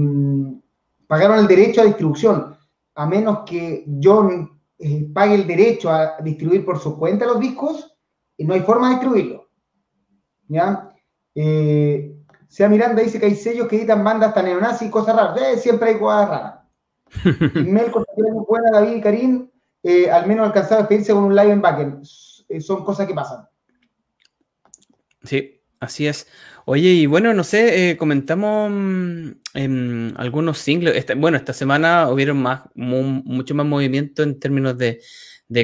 [1.07, 2.59] pagaron el derecho a distribución
[2.98, 7.96] a menos que John eh, pague el derecho a distribuir por su cuenta los discos,
[8.37, 9.48] y no hay forma de distribuirlo.
[10.48, 10.90] ¿Ya?
[11.33, 12.12] Eh,
[12.48, 15.40] sea Miranda dice que hay sellos que editan bandas tan neonazi y cosas raras.
[15.40, 16.55] Eh, siempre hay cosas raras.
[17.55, 19.51] Mel, muy buena, David y Karim,
[20.12, 22.05] al menos alcanzado a experiencia con un live en backend.
[22.05, 23.46] son cosas que pasan.
[25.22, 26.26] Sí, así es.
[26.64, 31.06] Oye, y bueno, no sé, eh, comentamos mm, en algunos singles.
[31.16, 35.00] bueno, esta semana hubieron más, mucho más movimiento en términos de,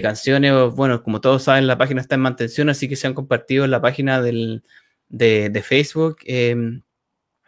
[0.02, 0.52] canciones.
[0.74, 3.70] Bueno, como todos saben, la página está en mantención, así que se han compartido en
[3.70, 4.62] la página del,
[5.08, 6.18] de, Facebook.
[6.24, 6.82] Em,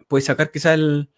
[0.08, 1.08] puedes sacar quizás el,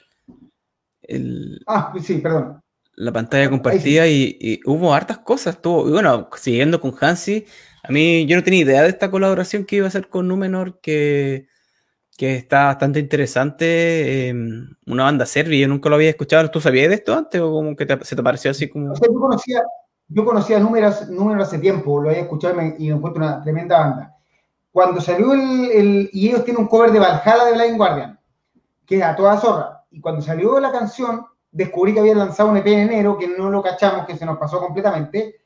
[1.66, 2.60] Ah, sí, perdón.
[2.94, 5.56] La pantalla compartida y, hubo hartas cosas.
[5.56, 7.46] Estuvo, y bueno, siguiendo con Hansi,
[7.82, 10.80] a mí yo no tenía idea de esta colaboración que iba a hacer con Númenor,
[10.80, 11.48] que
[12.18, 14.28] que está bastante interesante.
[14.28, 16.50] Em, una banda serbia, yo nunca lo había escuchado.
[16.50, 18.92] ¿Tú sabías de esto antes o como que se te pareció así como.?
[18.92, 19.62] yo conocía,
[20.08, 24.16] yo conocía números, números hace tiempo, lo había escuchado y me, encuentro una tremenda banda.
[24.72, 28.18] Cuando salió el, Y ellos tienen un cover de Valhalla de Blind Guardian,
[28.84, 29.84] que es a toda zorra.
[29.92, 33.48] Y cuando salió la canción, descubrí que habían lanzado un EP en enero, que no
[33.48, 35.36] lo cachamos, que se nos pasó completamente.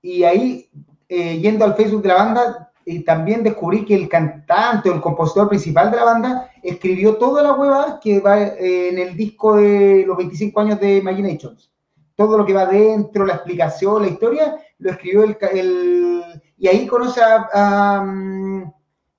[0.00, 0.70] Y ahí,
[1.08, 5.00] eh, yendo al Facebook de la banda, y también descubrí que el cantante o el
[5.00, 9.56] compositor principal de la banda escribió toda la hueva que va eh, en el disco
[9.56, 11.70] de los 25 años de Imaginations.
[12.16, 16.42] Todo lo que va dentro, la explicación, la historia, lo escribió el...
[16.56, 18.72] y ahí conoce a, a,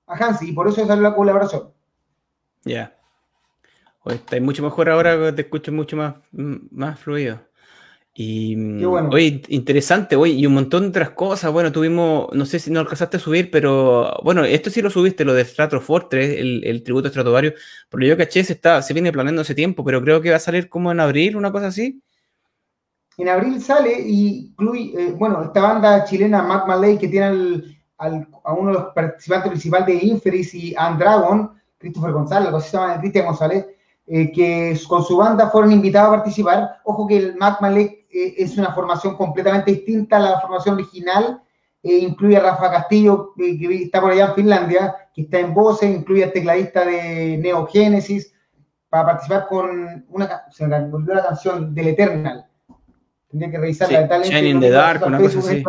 [0.06, 1.72] Hansi y por eso salió la colaboración.
[2.64, 2.92] Ya.
[4.06, 7.38] está mucho mejor ahora, te escucho mucho más, más fluido.
[8.12, 9.10] Y bueno.
[9.18, 11.52] interesante, oye, y un montón de otras cosas.
[11.52, 15.24] Bueno, tuvimos, no sé si no alcanzaste a subir, pero bueno, esto sí lo subiste,
[15.24, 17.54] lo de Strato Fortress, el, el tributo estratovario.
[17.88, 20.40] Porque yo caché, se, está, se viene planeando hace tiempo, pero creo que va a
[20.40, 22.02] salir como en abril, una cosa así.
[23.16, 28.52] En abril sale y incluye, eh, bueno, esta banda chilena, Mac Malay, que tiene a
[28.54, 32.98] uno de los participantes principales de Inferis y Andragon, Christopher González, algo así se llama
[32.98, 33.66] Cristian González,
[34.12, 36.80] eh, que con su banda fueron invitados a participar.
[36.82, 41.40] Ojo que el Mac Malek eh, es una formación completamente distinta a la formación original.
[41.80, 45.94] Eh, incluye a Rafa Castillo, que está por allá en Finlandia, que está en voces,
[45.94, 48.34] incluye al tecladista de Neo Genesis,
[48.88, 52.46] para participar con una, se me volvió la canción del Eternal.
[53.30, 55.62] Tendría que revisarla sí, Shining in the Dark, una cosa así.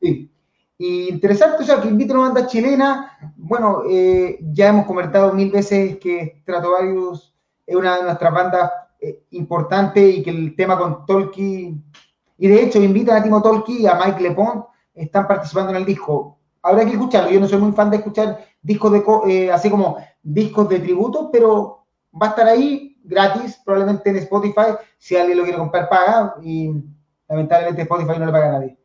[0.00, 0.30] Sí.
[0.76, 3.32] Y interesante, o sea, que invite a una banda chilena.
[3.36, 7.34] Bueno, eh, ya hemos comentado mil veces que Stratovarius
[7.66, 11.84] es una de nuestras bandas eh, importantes y que el tema con Tolkien,
[12.38, 15.84] y de hecho invitan a Timo Tolkien y a Mike Lepont, están participando en el
[15.84, 16.38] disco.
[16.62, 19.98] Habrá que escucharlo, yo no soy muy fan de escuchar discos de, eh, así como
[20.22, 21.86] discos de tributo, pero
[22.20, 26.72] va a estar ahí gratis, probablemente en Spotify, si alguien lo quiere comprar paga, y
[27.28, 28.78] lamentablemente Spotify no le paga a nadie.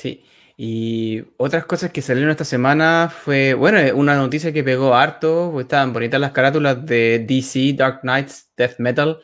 [0.00, 0.24] Sí.
[0.56, 5.62] Y otras cosas que salieron esta semana fue, bueno, una noticia que pegó harto, porque
[5.62, 9.20] estaban bonitas las carátulas de DC, Dark Knights, Death Metal.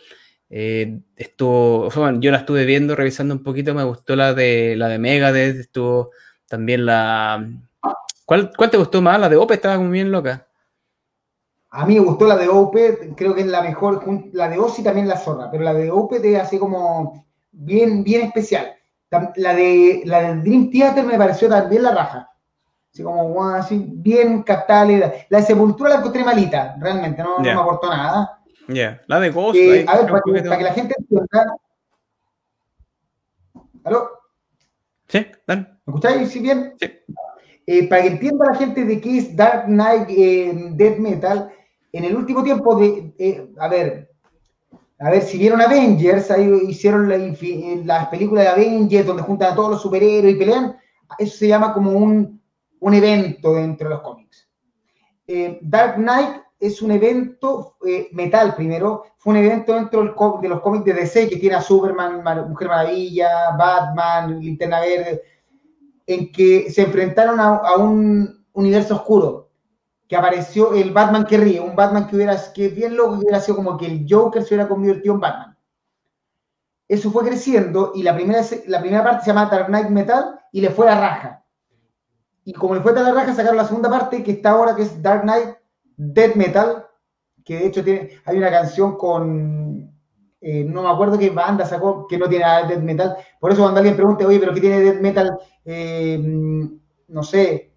[0.50, 4.88] Eh, estuvo, bueno, yo la estuve viendo, revisando un poquito, me gustó la de la
[4.88, 6.10] de Megadeth, estuvo
[6.46, 7.46] también la...
[8.24, 9.20] ¿Cuál, cuál te gustó más?
[9.20, 10.46] La de Ope estaba muy bien loca.
[11.70, 14.82] A mí me gustó la de Ope, creo que es la mejor, la de Ozzy
[14.82, 18.75] también la zorra, pero la de Ope es así como bien, bien especial.
[19.10, 22.30] La de, la de Dream Theater me pareció también la raja.
[22.92, 25.26] Así como, así, bien captable.
[25.28, 28.40] La de Sepultura la encontré malita, realmente, no, me aportó nada.
[28.68, 29.56] Ya, la de Ghost.
[29.56, 31.56] Eh, a ver, para que, la gente entienda.
[33.84, 34.10] ¿Aló?
[35.06, 35.60] Sí, dale.
[35.84, 36.30] ¿Me escucháis?
[36.30, 36.74] ¿Sí bien?
[36.80, 36.90] Sí.
[37.66, 41.52] Eh, para que entienda la gente de qué es Dark Knight eh, Death Metal,
[41.92, 44.10] en el último tiempo de, a ver,
[44.98, 47.09] a ver, si vieron Avengers, ahí hicieron
[47.85, 50.76] las películas de Avengers donde juntan a todos los superhéroes y pelean,
[51.18, 52.40] eso se llama como un,
[52.80, 54.48] evento dentro de los cómics.
[55.26, 60.00] Eh, Dark Knight es un evento eh, metal primero, fue un evento dentro
[60.40, 65.22] de los cómics de DC que tiene a Superman, Mujer Maravilla, Batman, Linterna Verde,
[66.06, 69.45] en que se enfrentaron a un universo oscuro
[70.08, 73.40] que apareció el Batman que ríe, un Batman que hubiera, que bien loco, que hubiera
[73.40, 75.58] sido como que el Joker se hubiera convertido en Batman.
[76.88, 80.60] Eso fue creciendo y la primera, la primera parte se llama Dark Knight Metal y
[80.60, 81.44] le fue a la raja.
[82.44, 84.82] Y como le fue a la raja, sacaron la segunda parte que está ahora, que
[84.82, 85.56] es Dark Knight
[85.96, 86.86] Dead Metal,
[87.44, 89.92] que de hecho tiene, hay una canción con,
[90.40, 93.16] eh, no me acuerdo qué banda sacó, que no tiene nada de Death Metal.
[93.40, 95.38] Por eso cuando alguien pregunte, oye, pero ¿qué tiene Death Metal?
[95.64, 96.20] Eh,
[97.08, 97.72] no sé,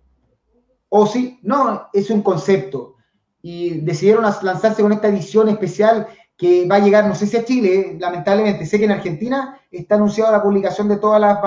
[0.89, 2.95] o sí, no, es un concepto.
[3.41, 7.45] Y decidieron lanzarse con esta edición especial que va a llegar, no sé si a
[7.45, 11.39] Chile, lamentablemente, sé que en Argentina está anunciada la publicación de todas las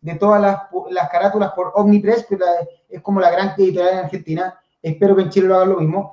[0.00, 2.36] de todas las, carátulas por Omnipress, que
[2.88, 4.58] es como la gran editorial en Argentina.
[4.82, 6.12] Espero que en Chile lo hagan lo mismo.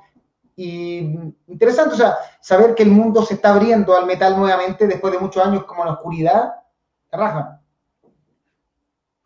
[0.54, 0.98] Y
[1.48, 5.18] interesante, o sea, saber que el mundo se está abriendo al metal nuevamente después de
[5.18, 6.54] muchos años como la oscuridad,
[7.10, 7.59] raja.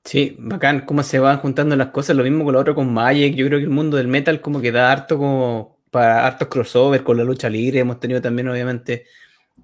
[0.05, 3.35] Sí, bacán, cómo se van juntando las cosas, lo mismo con lo otro con Magic,
[3.35, 7.03] yo creo que el mundo del metal como que da harto como para hartos crossover
[7.03, 9.07] con la lucha libre, hemos tenido también obviamente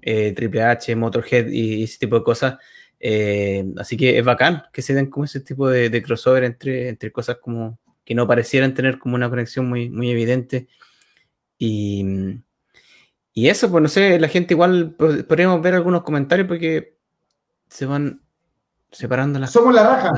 [0.01, 2.57] eh, Triple H, Motorhead y, ese tipo de cosas,
[2.99, 7.11] eh, así que es bacán que se den como ese tipo de, crossover entre, entre
[7.11, 10.67] cosas como que no parecieran tener como una conexión muy, muy evidente.
[11.57, 12.03] Y,
[13.33, 16.97] y eso, pues no sé, la gente igual podríamos ver algunos comentarios porque
[17.69, 18.21] se van
[18.91, 20.13] separando las Somos la raja.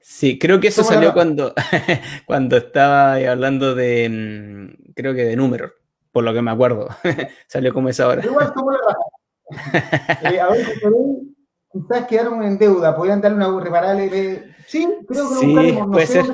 [0.00, 1.54] Sí, creo que eso salió cuando,
[2.26, 5.72] cuando estaba hablando de, mm, creo que de números,
[6.10, 6.88] por lo que me acuerdo.
[7.46, 8.24] salió como esa hora.
[8.24, 10.30] Igual somos la raja.
[10.34, 10.66] eh, a ver,
[11.72, 14.54] quizás quedaron en deuda, podrían darle una reparable.
[14.66, 16.24] Sí, creo que sí, no puede ser.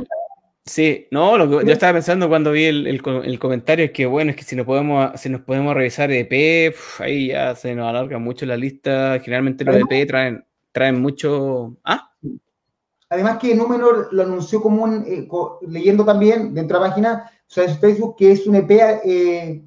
[0.66, 4.32] Sí, no, lo que yo estaba pensando cuando vi el, el, comentario es que bueno,
[4.32, 8.18] es que si nos podemos, si nos podemos revisar EP, ahí ya se nos alarga
[8.18, 9.20] mucho la lista.
[9.20, 11.76] Generalmente los EP traen, traen mucho.
[11.84, 12.10] ¿Ah?
[13.08, 15.28] Además que Númenor lo anunció como un, eh,
[15.68, 18.70] leyendo también dentro de la página, o sea, en Facebook, que es un EP
[19.04, 19.62] eh,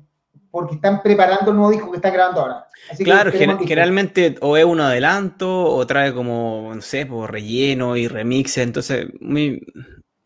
[0.52, 2.68] porque están preparando el nuevo disco que están grabando ahora.
[3.02, 8.58] claro, generalmente o es un adelanto o trae como, no sé, por relleno y remix,
[8.58, 9.66] entonces muy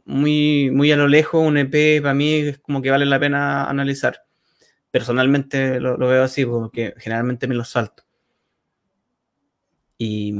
[0.05, 3.69] muy, muy a lo lejos, un EP para mí es como que vale la pena
[3.69, 4.23] analizar.
[4.91, 8.03] Personalmente lo, veo así, porque generalmente me lo salto.
[9.97, 10.35] Y.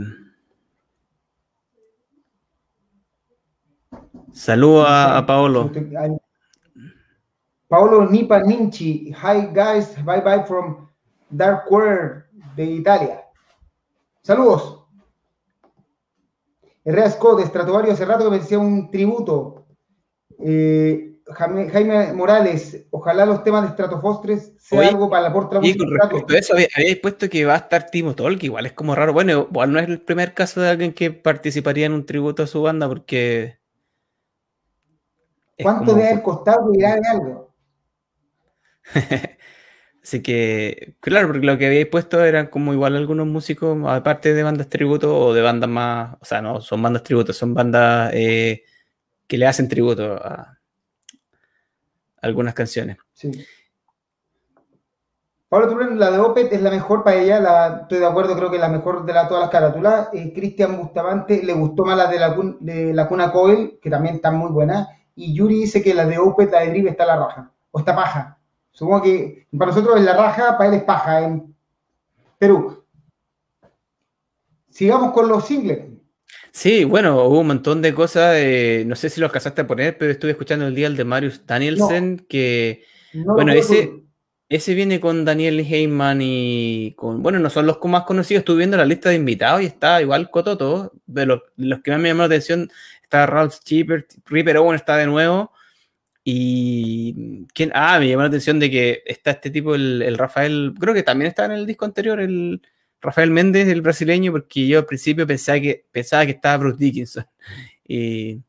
[4.32, 5.72] Saludo a, Paolo.
[7.68, 9.12] Paolo Nipa Ninchi.
[9.12, 10.90] Hi guys, bye bye from
[11.30, 12.24] Dark World
[12.56, 13.24] de Italia.
[14.22, 14.84] Saludos.
[16.86, 19.63] Herrera Scott, Estratovario, hace rato que me decía un tributo.
[20.40, 25.90] Eh, Jaime, Morales, ojalá los temas de Stratofostres sea algo para la porta Y con
[25.90, 29.14] respecto a eso, habéis puesto que va a estar Timo Tolk, igual es como raro.
[29.14, 32.48] Bueno, igual no es el primer caso de alguien que participaría en un tributo a
[32.48, 33.58] su banda, porque.
[35.62, 37.54] ¿Cuánto debe haber costado que de algo?
[40.04, 44.44] Así que, claro, porque lo que habéis puesto eran como igual algunos músicos, aparte de
[44.44, 48.64] bandas tributo o de bandas más, o sea, no son bandas tributo, son bandas eh,
[49.28, 50.60] que le hacen tributo a
[52.22, 52.98] algunas canciones.
[53.14, 53.32] Sí.
[55.54, 58.50] Pablo Turén, la de Opet es la mejor para ella, la, estoy de acuerdo, creo
[58.50, 60.10] que la mejor de la, todas las carátulas.
[60.12, 64.16] Eh, Cristian Bustamante le gustó más la de la, de la Cuna Coil, que también
[64.16, 64.88] está muy buena.
[65.16, 67.96] Y Yuri dice que la de Opet, la de Drive, está la raja, o está
[67.96, 68.40] paja.
[68.72, 71.56] Supongo que para nosotros es la raja, para él es paja en
[72.40, 72.84] Perú.
[74.72, 75.93] Sigamos con los singles.
[76.52, 78.38] Sí, bueno, hubo un montón de cosas,
[78.86, 81.46] no sé si los casaste a poner, pero estuve escuchando el día el de Marius
[81.48, 84.04] Danielsen, que, bueno, ese,
[84.50, 88.78] ese viene con Daniel Heyman y con, bueno, no son los más conocidos, estuve viendo
[88.78, 92.20] la lista de invitados y está igual Cototo, de los, los que más me llamó
[92.20, 92.70] la atención,
[93.02, 95.52] está Ralph Cheaper, Ripper Owen está de nuevo,
[96.24, 100.94] y quién, ah, me llamó la atención de que está este tipo, el, Rafael, creo
[100.94, 102.62] que también está en el disco anterior, el
[103.04, 107.26] Rafael Méndez, el brasileño, porque yo al principio pensaba que, pensaba que estaba Bruce Dickinson.
[107.86, 108.42] Y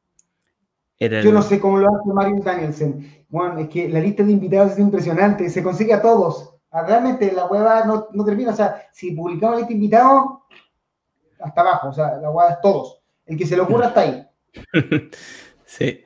[1.01, 3.27] Yo no sé cómo lo hace Mario Danielsen.
[3.29, 6.55] Bueno, es que la lista de invitados es impresionante, se consigue a todos.
[6.71, 10.25] Ah, realmente la hueva no, no termina, o sea, si publicamos la lista de invitados,
[11.41, 13.03] hasta abajo, o sea, la hueva es todos.
[13.27, 14.29] El que se lo ocurra está ahí.
[15.67, 16.04] sí.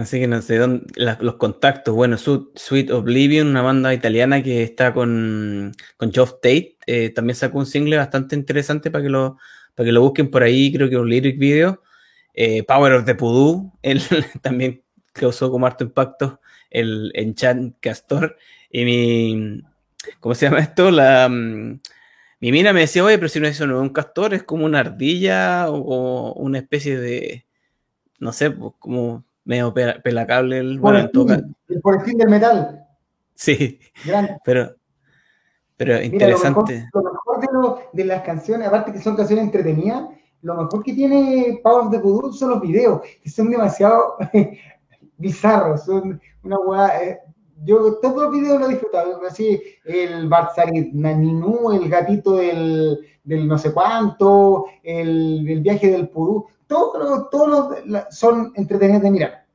[0.00, 1.94] Así que no sé dónde, los contactos.
[1.94, 7.58] Bueno, Sweet Oblivion, una banda italiana que está con, con Geoff Tate, eh, también sacó
[7.58, 9.38] un single bastante interesante para que lo,
[9.74, 11.82] para que lo busquen por ahí, creo que un lyric video.
[12.34, 14.02] Eh, Power of the Pudu, él
[14.40, 14.82] también
[15.12, 16.40] causó como harto impacto,
[16.70, 18.36] el Enchant Castor.
[18.70, 19.62] Y mi,
[20.20, 20.90] ¿cómo se llama esto?
[20.90, 21.80] La, mm,
[22.40, 25.70] mi mina me decía, oye, pero si no es un castor, es como una ardilla
[25.70, 27.46] o una especie de,
[28.18, 31.10] no sé, pues, como medio pelacable el, por bueno,
[31.68, 32.86] el, por el fin del metal.
[33.34, 33.80] Sí,
[34.44, 34.76] pero
[35.84, 36.88] pero interesante.
[36.92, 40.08] lo mejor, de, las canciones, aparte que son canciones entretenidas,
[40.42, 44.16] lo mejor que tiene Power of the Voodoo son los videos, que son demasiado
[45.16, 47.02] bizarros, son una hueá...
[47.02, 47.18] Eh,
[47.64, 53.46] yo todos los videos los he disfrutado, así el Barzarit Naninu, el gatito del, del,
[53.46, 56.46] no sé cuánto, el, el viaje del Pudú,
[57.30, 57.78] todos
[58.10, 59.46] son entretenidos de mirar.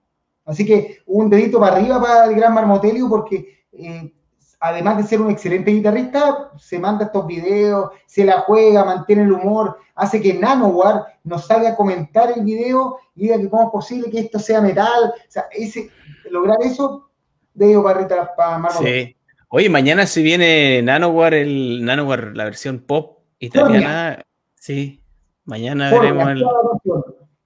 [0.45, 4.13] Así que un dedito para arriba para el gran Marmotelio porque eh,
[4.59, 9.31] además de ser un excelente guitarrista, se manda estos videos, se la juega, mantiene el
[9.31, 13.69] humor, hace que Nanowar nos salga a comentar el video y diga que cómo es
[13.71, 15.13] posible que esto sea metal.
[15.15, 15.89] O sea, ese,
[16.31, 17.09] lograr eso,
[17.53, 19.05] dedo para arriba para Marmotelio.
[19.05, 19.13] Sí.
[19.49, 24.25] Oye, mañana si viene Nanowar, el Nanowar, la versión pop italiana.
[24.55, 25.01] Sí,
[25.47, 26.45] Mañana veremos el.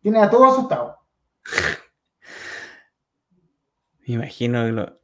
[0.02, 0.96] Tiene a todos asustados.
[4.08, 5.00] Me imagino lo,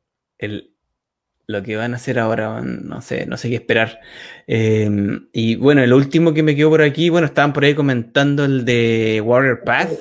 [1.45, 3.99] lo que van a hacer ahora, no sé, no sé qué esperar.
[4.47, 8.43] Em, y bueno, el último que me quedó por aquí, bueno, estaban por ahí comentando
[8.43, 9.91] el de Warrior Path.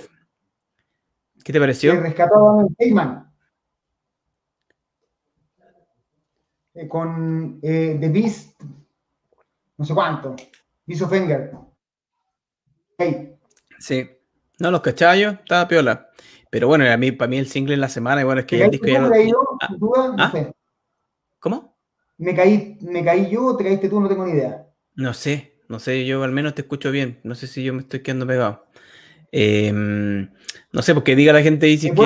[1.44, 1.92] ¿Qué te pareció?
[1.92, 3.30] Que rescató a Heyman.
[6.74, 8.60] Eh, con eh, The Beast,
[9.76, 10.34] no sé cuánto,
[10.86, 11.12] Beast of
[13.78, 14.10] Sí.
[14.58, 16.10] No, los cachayos, estaba piola.
[16.50, 18.70] Pero bueno, a mí, para mí el single en la semana, igual es que el
[18.70, 19.10] disco ya no...
[19.60, 20.30] Ah, no ¿Ah?
[20.30, 20.52] sé.
[21.38, 21.76] ¿Cómo?
[22.18, 24.00] ¿Me caí, ¿Me caí yo o te caíste tú?
[24.00, 24.66] No tengo ni idea.
[24.94, 27.20] No sé, no sé, yo al menos te escucho bien.
[27.24, 28.66] No sé si yo me estoy quedando pegado.
[29.30, 30.30] Em,
[30.72, 32.02] no sé, porque diga la gente dice que...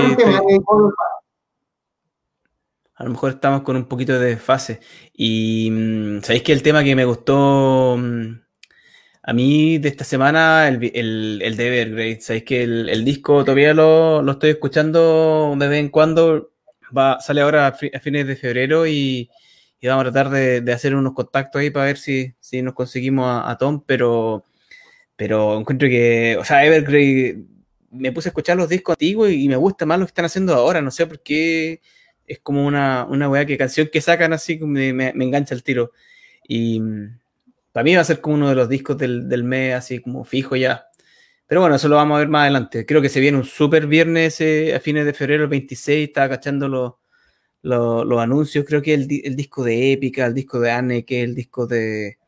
[2.95, 4.81] A lo mejor estamos con un poquito de desfase.
[5.15, 8.41] Y mm, sabéis que el tema que me gustó mm,
[9.23, 13.75] a mí de esta semana el, el, el de Evergrade, sabéis que el, disco todavía
[13.75, 16.53] lo, estoy escuchando de vez en cuando,
[16.97, 19.31] va, sale ahora a, fines de febrero y,
[19.83, 23.57] vamos a tratar de, hacer unos contactos ahí para ver si, si nos conseguimos a,
[23.59, 24.45] Tom, pero,
[25.17, 27.45] pero encuentro que, o sea, Evergrade,
[27.91, 30.55] me puse a escuchar los discos antiguos y, me gusta más lo que están haciendo
[30.55, 31.81] ahora, no sé por qué
[32.27, 35.65] es como una, una weá que canción que sacan así me, me, me engancha el
[35.65, 35.93] tiro.
[36.49, 36.81] Y,
[37.73, 40.25] para mí va a ser como uno de los discos del, del mes, así como
[40.25, 40.87] fijo ya.
[41.47, 42.87] Pero bueno, eso lo vamos a ver más adelante.
[42.87, 46.07] Creo que se viene un super viernes eh, a fines de febrero, el 26.
[46.09, 46.93] Estaba cachando los,
[47.63, 48.65] los, anuncios.
[48.65, 52.19] Creo que el, el, disco de Épica, el disco de Anne, que el disco de,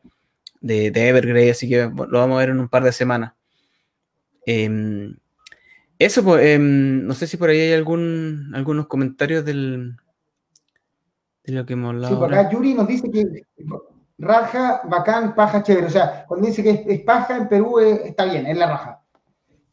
[0.59, 1.49] de, Evergrey.
[1.49, 3.33] Así que lo vamos a ver en un par de semanas.
[4.45, 5.15] Em,
[5.97, 9.95] eso, pues, em, no sé si por ahí hay algún, algunos comentarios del,
[11.45, 12.15] de lo que hemos hablado.
[12.15, 13.45] Sí, por acá Yuri nos dice que
[14.23, 15.87] raja, bacán, paja, chévere.
[15.87, 19.01] O sea, cuando dice que es, paja en Perú eh, está bien, es la raja.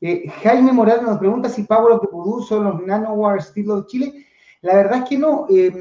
[0.01, 4.27] Eh, Jaime Morales nos pregunta si Pablo que Pudú son los Nanowar estilo de Chile.
[4.63, 5.47] La verdad es que no.
[5.51, 5.73] Eh,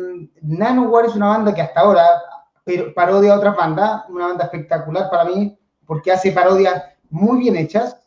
[0.42, 2.06] Nanowar es una banda que hasta ahora,
[2.64, 7.56] pero parodia a otras bandas, una banda espectacular para mí, porque hace parodias muy bien
[7.56, 7.98] hechas.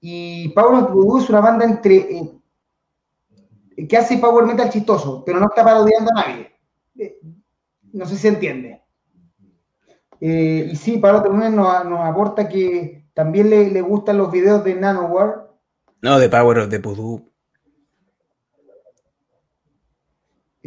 [0.00, 1.96] Y Power of es una banda entre
[3.76, 6.52] eh, que hace power metal chistoso, pero no está parodiando a nadie.
[6.98, 7.20] Eh,
[7.92, 8.83] no sé si se entiende.
[10.26, 14.64] Eh, y sí, Pablo Terunes nos, nos, aporta que también le, le, gustan los videos
[14.64, 15.50] de Nanowar.
[16.00, 17.30] No, de Power of the Voodoo.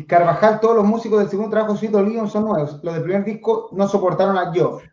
[0.08, 2.80] Carvajal, todos los músicos del segundo trabajo Sweet Leon son nuevos.
[2.84, 4.84] Los del primer disco no soportaron a Joe.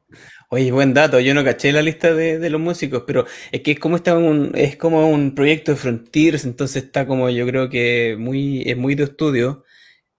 [0.49, 1.21] Oye, buen dato.
[1.21, 4.17] Yo no caché la lista de, de los músicos, pero es que es como está
[4.17, 8.79] un, es como un proyecto de Frontiers, entonces está como yo creo que muy, es
[8.79, 9.63] muy de estudio,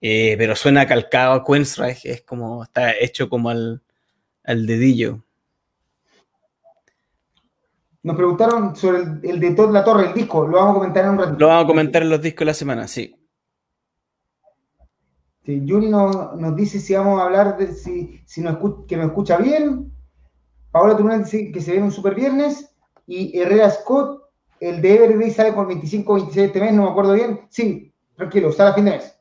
[0.00, 3.82] eh, pero suena calcado a Queensrÿche, es como, está hecho como al,
[4.46, 5.22] al dedillo.
[8.02, 11.04] Nos preguntaron sobre el, el de Todd La Torre, el disco, lo vamos a comentar
[11.04, 11.38] en un ratito.
[11.40, 13.16] Lo vamos a comentar en los discos de la semana, sí.
[15.44, 18.96] Sí, Yuri nos, nos, dice si vamos a hablar de si, si nos escucha, que
[18.96, 19.92] nos escucha bien.
[20.70, 22.72] Paola Turunen dice que se viene un super viernes.
[23.06, 24.22] Y Herrera Scott,
[24.60, 27.40] el de Everday sale por 25 o 26 este mes, no me acuerdo bien.
[27.48, 29.15] Sí, tranquilo, sale a fin de mes.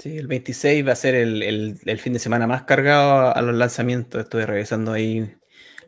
[0.00, 3.42] Sí, el 26 va a ser el, el, el fin de semana más cargado a
[3.42, 4.22] los lanzamientos.
[4.22, 5.30] Estoy revisando ahí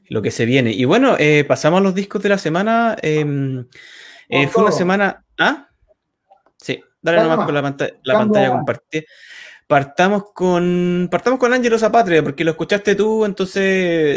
[0.09, 0.71] lo que se viene.
[0.73, 2.95] Y bueno, eh, pasamos a los discos de la semana.
[3.01, 3.65] Eh,
[4.29, 5.25] eh, fue una semana.
[5.39, 5.67] ¿Ah?
[6.59, 6.79] Sí.
[7.01, 9.03] Dale nomás, nomás con la pantalla, la pantalla compartida.
[9.67, 13.63] Partamos con, partamos con Ángelo Zapatria, porque lo escuchaste tú, entonces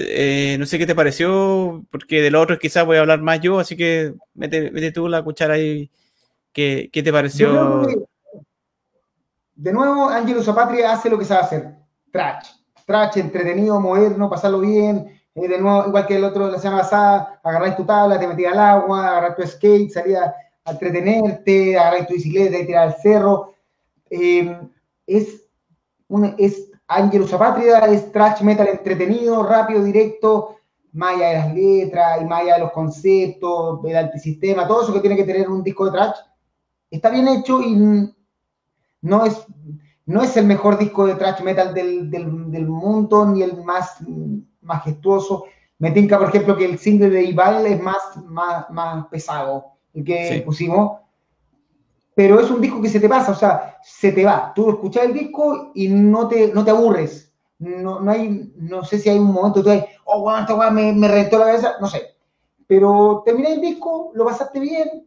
[0.10, 3.40] eh, no sé qué te pareció, porque de lo otro quizás voy a hablar más
[3.40, 5.90] yo, así que mete, mete tú la cuchara ahí.
[6.52, 7.88] ¿Qué, qué te pareció?
[7.88, 7.96] Que,
[9.56, 11.76] de nuevo, Ángelo Zapatria hace lo que sabe hacer:
[12.12, 12.50] trash.
[12.86, 15.20] Trash, entretenido, moderno, pasarlo bien.
[15.34, 18.28] Eh, de nuevo, igual que el otro de la semana pasada, agarráis tu tabla, te
[18.28, 20.32] metías al agua, agarrar tu skate, salías
[20.66, 23.56] a entretenerte, agarrar tu bicicleta y tirar al cerro.
[24.10, 24.70] Eh,
[25.08, 25.48] es,
[26.08, 30.58] un, es es trash metal entretenido, rápido, directo,
[30.94, 35.16] más de las letras y más de los conceptos, el antisistema, todo eso que tiene
[35.16, 36.16] que tener un disco de trash,
[36.90, 38.14] está bien hecho y
[39.06, 39.46] no es,
[40.08, 43.98] no es el mejor disco de trash metal del, del, del mundo ni el más
[44.62, 45.46] majestuoso.
[45.78, 50.04] Me tinca, por ejemplo, que el single de Ival es más, más, más pesado el
[50.04, 50.42] que sí.
[50.42, 51.00] pusimos.
[52.16, 54.54] Pero es un disco que se te pasa, o sea, se te va.
[54.56, 57.32] Tú escuchas el disco y no te, no te aburres.
[57.60, 60.94] No, no, hay, no sé si hay un momento tú dices, oh, bueno, esta me,
[60.94, 62.16] me reventó la cabeza, no sé.
[62.68, 65.05] Pero terminé el disco, lo pasaste bien.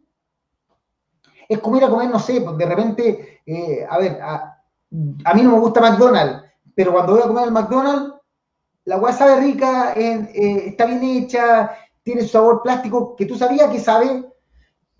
[1.49, 4.63] Es como ir a comer, no sé, pues de repente, eh, a ver, a,
[5.25, 6.43] a, mí no me gusta McDonald's,
[6.75, 8.13] pero cuando voy a comer al McDonald's,
[8.85, 11.71] la weá sabe rica, eh, eh, está bien hecha,
[12.03, 14.25] tiene su sabor plástico que tú sabías que sabe,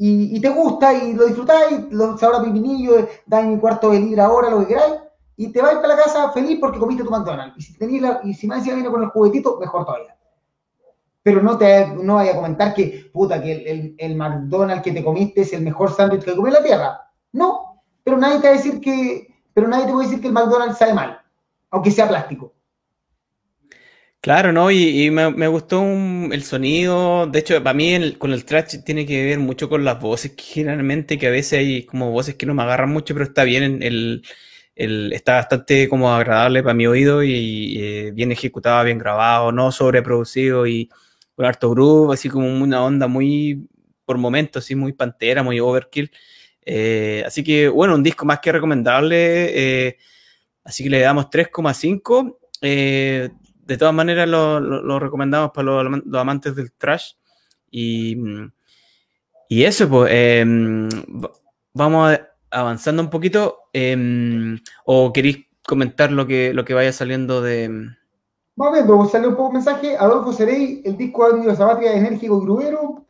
[0.01, 3.99] y, te gusta y lo disfrutáis, lo sabor a pipinillo, da en mi cuarto de
[3.99, 4.95] libra ahora, lo que queráis,
[5.35, 7.57] y te vas para la casa feliz porque comiste tu McDonald's.
[7.57, 10.15] Y si, tenés la, y si más encima viene con el juguetito, mejor todavía.
[11.29, 15.03] Pero no te no vaya a comentar que, puta, que el, el, McDonald's que te
[15.03, 17.01] comiste es el mejor sándwich que comí en la tierra.
[17.33, 20.33] No, pero nadie te va a decir que, pero nadie te puede decir que el
[20.33, 21.21] McDonald's sabe mal,
[21.69, 22.55] aunque sea plástico.
[24.21, 24.71] Claro, ¿no?
[24.71, 27.27] Y, me, gustó el sonido.
[27.27, 30.43] De hecho, para mí con el trash tiene que ver mucho con las voces, que
[30.43, 33.83] generalmente que a veces hay como voces que no me agarran mucho, pero está bien,
[33.83, 34.23] el,
[34.73, 39.51] el está bastante como agradable para mi oído y, y eh, bien ejecutado, bien grabado,
[39.51, 40.89] no sobreproducido y
[41.39, 43.65] con harto groove, así como una onda muy,
[44.03, 46.11] por momentos, así muy pantera, muy overkill.
[46.65, 49.87] Eh, así que, bueno, un disco más que recomendable.
[49.87, 49.97] Eh,
[50.65, 52.39] así que le damos 3,5.
[52.61, 53.29] Eh,
[53.65, 57.13] de todas maneras lo, recomendamos para los, los, amantes del trash.
[57.71, 58.17] Y,
[59.47, 60.43] y eso, pues, eh,
[61.73, 62.19] vamos
[62.51, 63.69] avanzando un poquito.
[63.71, 67.95] Eh, ¿O queréis comentar lo que, lo que vaya saliendo de...
[68.59, 69.95] Vamos viendo, salió un poco mensaje.
[69.95, 73.05] Adolfo Cerey, el disco de Antonio Zapatria enérgico y grubero.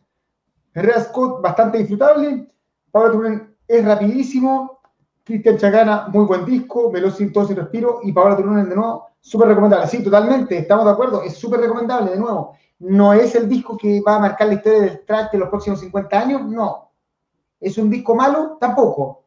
[0.76, 2.48] Herrera Scott, bastante disfrutable.
[2.92, 4.80] Pablo Turunen es rapidísimo.
[5.24, 6.92] Cristian Chacana, muy buen disco.
[6.92, 8.00] Veloz todo sin respiro.
[8.04, 9.88] Y Pablo Turunen de nuevo súper recomendable.
[9.88, 12.56] Sí, totalmente, estamos de acuerdo, es súper recomendable, de nuevo.
[12.78, 15.80] No es el disco que va a marcar la historia del trash de los próximos
[15.80, 16.92] 50 años, no.
[17.60, 18.60] ¿Es un disco malo?
[18.62, 19.24] Tampoco.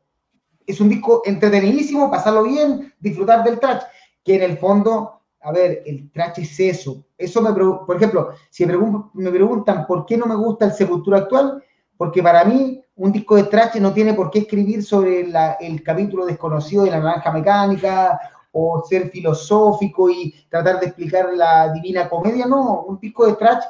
[0.65, 3.83] Es un disco entretenidísimo, pasarlo bien, disfrutar del trash,
[4.23, 7.05] que en el fondo, a ver, el trash es eso.
[7.19, 11.63] Eso me, por ejemplo, si me, preguntan por qué no me gusta el Sepultura actual,
[11.97, 15.27] porque para mí un disco de trash no tiene por qué escribir sobre
[15.61, 18.21] el capítulo desconocido de la naranja mecánica
[18.53, 23.65] o ser filosófico y tratar de explicar la divina comedia, no, un disco de trash.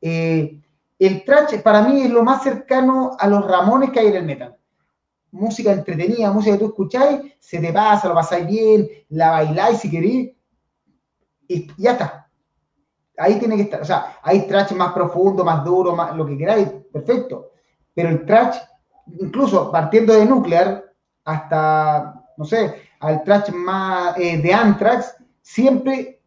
[0.00, 0.60] Eh,
[0.98, 4.24] el trash para mí es lo más cercano a los Ramones que hay en el
[4.24, 4.56] metal.
[5.30, 9.90] música entretenida, música que tú escucháis, se te pasa, lo pasáis bien, la bailáis si
[9.90, 10.30] queréis,
[11.48, 12.28] y ya está.
[13.16, 13.80] Ahí tiene que estar.
[13.80, 17.50] O sea, hay trash más profundo, más duro, más lo que queráis, perfecto.
[17.94, 18.56] Pero el trash,
[19.20, 20.84] incluso partiendo de Nuclear
[21.24, 26.20] hasta, no sé, al trash más eh, de Anthrax, siempre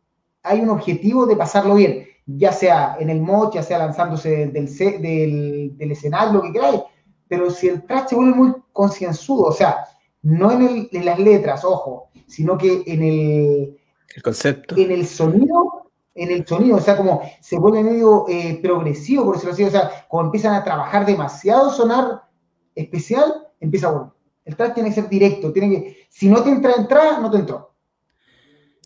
[0.43, 5.77] hay un objetivo de pasarlo bien, ya sea en el mod, ya sea lanzándose del,
[5.77, 6.81] del, escenario, lo que queráis.
[7.27, 9.85] Pero si el trash se vuelve muy concienzudo, o sea,
[10.21, 13.77] no en, en las letras, ojo, sino que en el,
[14.15, 14.75] el concepto.
[14.77, 19.35] En el sonido, en el sonido, o sea, como se vuelve medio eh, progresivo, por
[19.35, 22.23] decirlo así, o sea, como empiezan a trabajar demasiado sonar
[22.75, 24.13] especial, empieza bueno.
[24.45, 27.37] El track tiene que ser directo, tiene que, si no te entra entrada, no te
[27.37, 27.73] entró.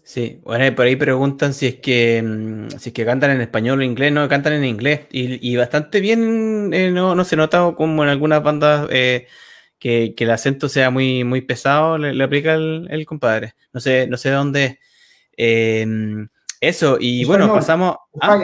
[0.03, 3.79] Sí, bueno, por ahí preguntan si es que mm, si es que cantan en español
[3.79, 5.01] o inglés, no, cantan en inglés.
[5.11, 9.27] Y, bastante bien, eh, no, no se nota como en algunas bandas eh,
[9.79, 13.55] que, el acento sea muy, muy pesado, le, aplica el, compadre.
[13.73, 14.79] No sé, no sé de dónde
[15.43, 16.27] Em,
[16.59, 18.39] eso, y bueno, pasamos a...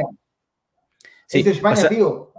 [1.28, 2.34] Sí, España, tío.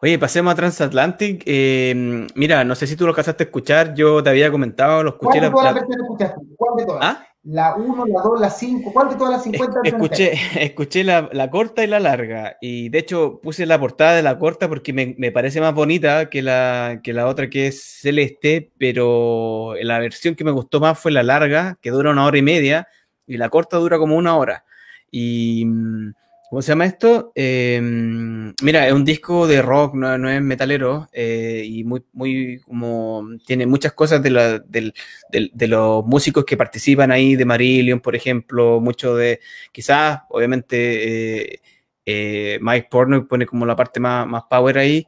[0.00, 1.42] Oye, pasemos a Transatlantic.
[1.44, 5.10] Em, mira, no sé si tú lo alcanzaste a escuchar, yo te había comentado, lo
[5.10, 5.40] escuché.
[5.40, 6.40] ¿Cuál de todas las escuchaste?
[6.56, 7.04] ¿Cuál de todas?
[7.04, 7.26] ¿Ah?
[7.48, 9.80] La 1, la 2, la 5, ¿cuál de todas las 50?
[9.84, 10.32] Escuché,
[10.64, 12.56] escuché la, la, corta y la larga.
[12.60, 16.28] Y de hecho puse la portada de la corta porque me, me, parece más bonita
[16.28, 20.98] que la, que la otra que es celeste, pero la versión que me gustó más
[20.98, 22.88] fue la larga, que dura una hora y media,
[23.28, 24.64] y la corta dura como una hora.
[25.12, 26.14] Y mm,
[26.48, 27.32] ¿Cómo se llama esto?
[27.34, 33.26] Em, mira, es un disco de rock, no, es metalero, eh, y muy, muy, como,
[33.44, 38.80] tiene muchas cosas de, la, de, los músicos que participan ahí, de Marillion, por ejemplo,
[38.80, 39.40] mucho de,
[39.72, 41.60] quizás, obviamente, eh,
[42.04, 45.04] eh, Mike Porno pone como la parte más, más power ahí,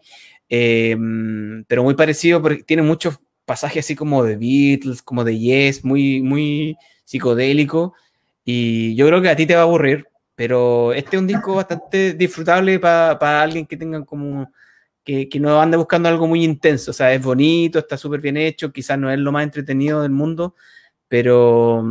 [0.48, 5.84] em, pero muy parecido, porque tiene muchos pasajes así como de Beatles, como de Yes,
[5.84, 7.94] muy, muy psicodélico,
[8.44, 10.08] y yo creo que a ti te va a aburrir,
[10.38, 14.52] pero este es un disco bastante disfrutable para alguien que tenga como
[15.02, 16.92] que, que, no ande buscando algo muy intenso.
[16.92, 20.12] O sea, es bonito, está súper bien hecho, quizás no es lo más entretenido del
[20.12, 20.54] mundo,
[21.08, 21.84] pero,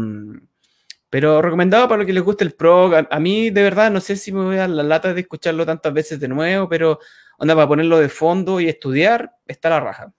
[1.10, 2.94] pero recomendado para los que les guste el prog.
[3.12, 5.94] A, mí, de verdad, no sé si me voy a la lata de escucharlo tantas
[5.94, 7.00] veces de nuevo, pero
[7.40, 10.14] onda para ponerlo de fondo y estudiar, está la raja.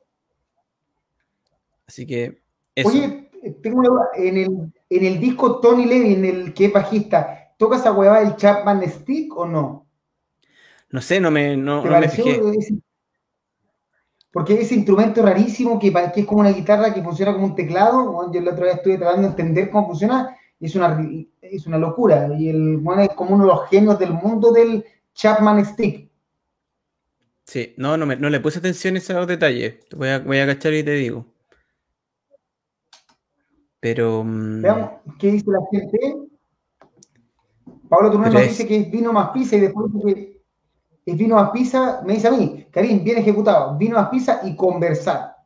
[1.86, 2.42] Así que.
[2.84, 3.30] Oye,
[3.62, 4.08] tengo una duda.
[4.16, 4.50] En el,
[4.90, 9.36] en el disco Tony Levin, el que es bajista, ¿Toca esa huevada el Chapman Stick
[9.36, 9.86] o no?
[10.90, 12.40] No sé, no me, no, me fijé.
[14.32, 18.32] porque ese instrumento rarísimo que, que, es como una guitarra que funciona como un teclado.
[18.32, 20.34] Yo la otra vez estuve tratando de entender cómo funciona.
[20.60, 20.98] Es una,
[21.42, 22.30] es una locura.
[22.38, 24.84] Y el bueno, es como uno de los genios del mundo del
[25.14, 26.08] Chapman Stick.
[27.44, 29.76] Sí, no, no, me, no le puse atención a esos detalles.
[29.96, 31.26] Voy a, voy a cachar y te digo.
[33.80, 34.22] Pero.
[34.24, 36.27] Mm, Veamos qué dice la gente.
[37.88, 40.42] Pablo Turner nos dice que es vino más pizza y después dice
[41.04, 44.40] que es vino más pizza, me dice a mí, Karim, bien ejecutado, vino más pizza
[44.44, 45.36] y conversar.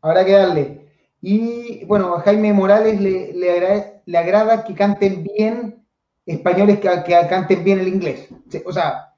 [0.00, 0.88] Habrá que darle.
[1.20, 5.84] Y bueno, a Jaime Morales le, le, agrada, que canten bien
[6.24, 8.28] españoles que, que, canten bien el inglés.
[8.64, 9.14] O sea,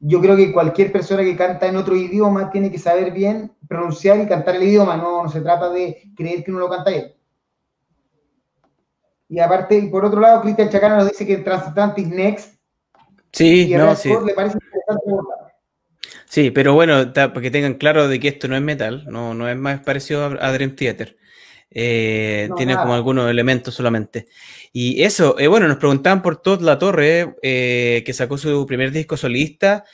[0.00, 4.18] yo creo que cualquier persona que canta en otro idioma tiene que saber bien pronunciar
[4.20, 4.96] y cantar el idioma.
[4.96, 7.12] No, no se trata de creer que uno lo canta bien.
[9.32, 12.54] Y aparte, y por otro lado, Cristian Chacana nos dice que Transatlantic Next.
[13.32, 14.10] Sí, no, sí.
[14.26, 14.58] Le parece
[16.28, 19.48] Sí, pero bueno, para que tengan claro de que esto no es metal, no, no
[19.48, 21.16] es más parecido a, Dream Theater.
[21.70, 24.26] Eh, tiene como algunos elementos solamente.
[24.70, 28.92] Y eso, eh, bueno, nos preguntaban por Todd La Torre, eh, que sacó su primer
[28.92, 29.84] disco solista,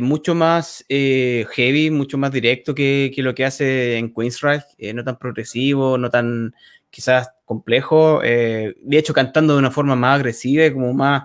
[0.00, 5.18] mucho más heavy, mucho más directo que, que, lo que hace en Queensryche, no tan
[5.18, 6.52] progresivo, no tan
[6.90, 11.24] quizás complejo, eh, de hecho cantando de una forma más agresiva como más,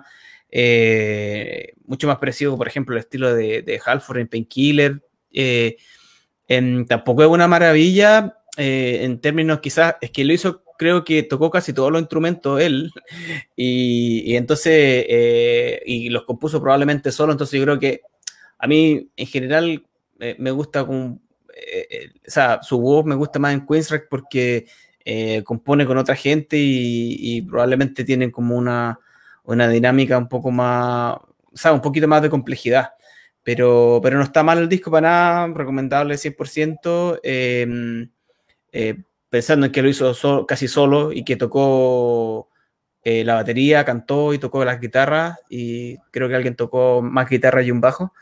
[0.50, 5.02] eh, mucho más parecido, por ejemplo, el estilo de, de Halford en Painkiller.
[5.32, 5.76] Eh,
[6.88, 11.72] tampoco es una maravilla en términos quizás, es que lo hizo, creo que tocó casi
[11.72, 12.90] todos los instrumentos él
[13.56, 15.06] y, entonces,
[15.86, 18.02] y los compuso probablemente solo, entonces yo creo que
[18.58, 19.86] a mí en general
[20.18, 21.20] me gusta como...
[22.62, 24.66] su voz me gusta más en Queensrÿche porque
[25.04, 28.98] eh, compone con otra gente y, probablemente tienen como una,
[29.44, 32.90] una, dinámica un poco más, o sea, un poquito más de complejidad.
[33.42, 38.10] Pero, pero no está mal el disco para nada, recomendable 100%, em,
[38.72, 42.50] eh, pensando en que lo hizo casi solo y que tocó
[43.02, 47.62] eh, la batería, cantó y tocó las guitarras y creo que alguien tocó más guitarra
[47.62, 48.12] y un bajo.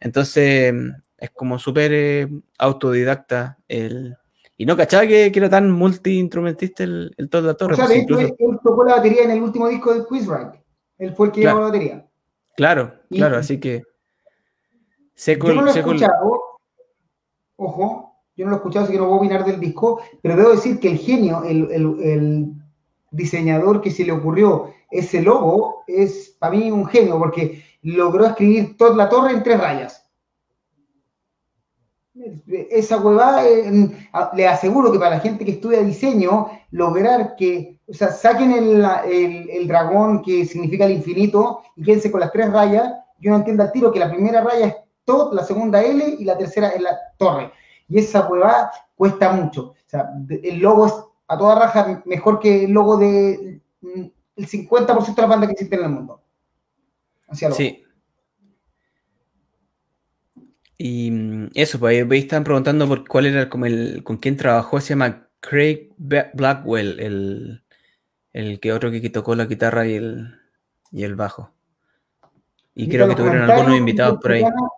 [0.00, 0.74] Entonces,
[1.18, 2.28] es como súper eh,
[2.58, 4.16] autodidacta el...
[4.56, 7.72] Y no cachaba que, era tan multi-instrumentista el, el Todd La Torre.
[7.74, 10.54] O sea, pues incluso- él tocó la batería en el último disco de Quizrank.
[10.98, 11.56] Él fue el que Claro.
[11.56, 12.06] llevó la batería.
[12.56, 13.82] Claro, Y- claro, así que...
[15.16, 16.40] Seco, Yo no lo he escuchado,
[17.56, 20.50] ojo, yo no lo he escuchado, así que no puedo opinar del disco, pero debo
[20.50, 22.52] decir que el genio, el, el- el
[23.12, 28.76] diseñador que se le ocurrió ese logo, es para mí un genio, porque logró escribir
[28.76, 30.03] toda la torre en tres rayas.
[32.70, 33.90] Esa huevada, eh,
[34.34, 38.84] le aseguro que para la gente que estudia diseño, lograr que, o sea, saquen el,
[39.10, 43.36] el- el dragón que significa el infinito y quédense con las tres rayas, yo no
[43.38, 46.68] entiendo al tiro que la primera raya es Todd, la segunda L y la tercera
[46.68, 47.50] es la torre.
[47.88, 49.70] Y esa huevada cuesta mucho.
[49.72, 50.08] O sea,
[50.42, 50.94] el logo es
[51.28, 54.02] a toda raja mejor que el logo de mm,
[54.36, 56.20] el 50% de las bandas que existen en el mundo.
[57.28, 57.50] Hacia.
[57.50, 57.83] Sí.
[60.78, 64.80] Y mm, eso, pues ahí estaban preguntando por cuál era como el, con quién trabajó,
[64.80, 67.62] se llama Craig Blackwell, el,
[68.32, 70.34] el que otro que tocó la guitarra y el,
[70.90, 71.50] y el bajo.
[72.74, 74.42] Y creo que tuvieron algunos invitados por ahí.
[74.42, 74.70] Chacano-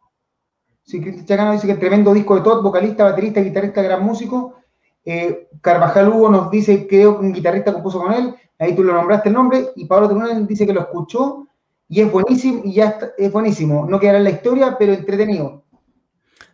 [0.82, 4.60] Sí, Cristian Chacano dice que el tremendo disco de Todd, vocalista, baterista, guitarrista, gran músico.
[5.04, 8.34] Eh, Carvajal Hugo nos dice, creo que un guitarrista compuso con él.
[8.58, 9.66] Ahí tú lo nombraste el nombre.
[9.74, 11.48] Y Pablo Trunel dice que lo escuchó
[11.88, 12.60] y es buenísimo.
[12.64, 13.84] Y ya está- es buenísimo.
[13.90, 15.64] No quedará en la historia, pero entretenido.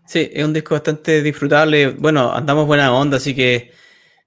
[0.07, 1.89] Sí, es un disco bastante disfrutable.
[1.91, 3.73] Bueno, andamos buena onda, así que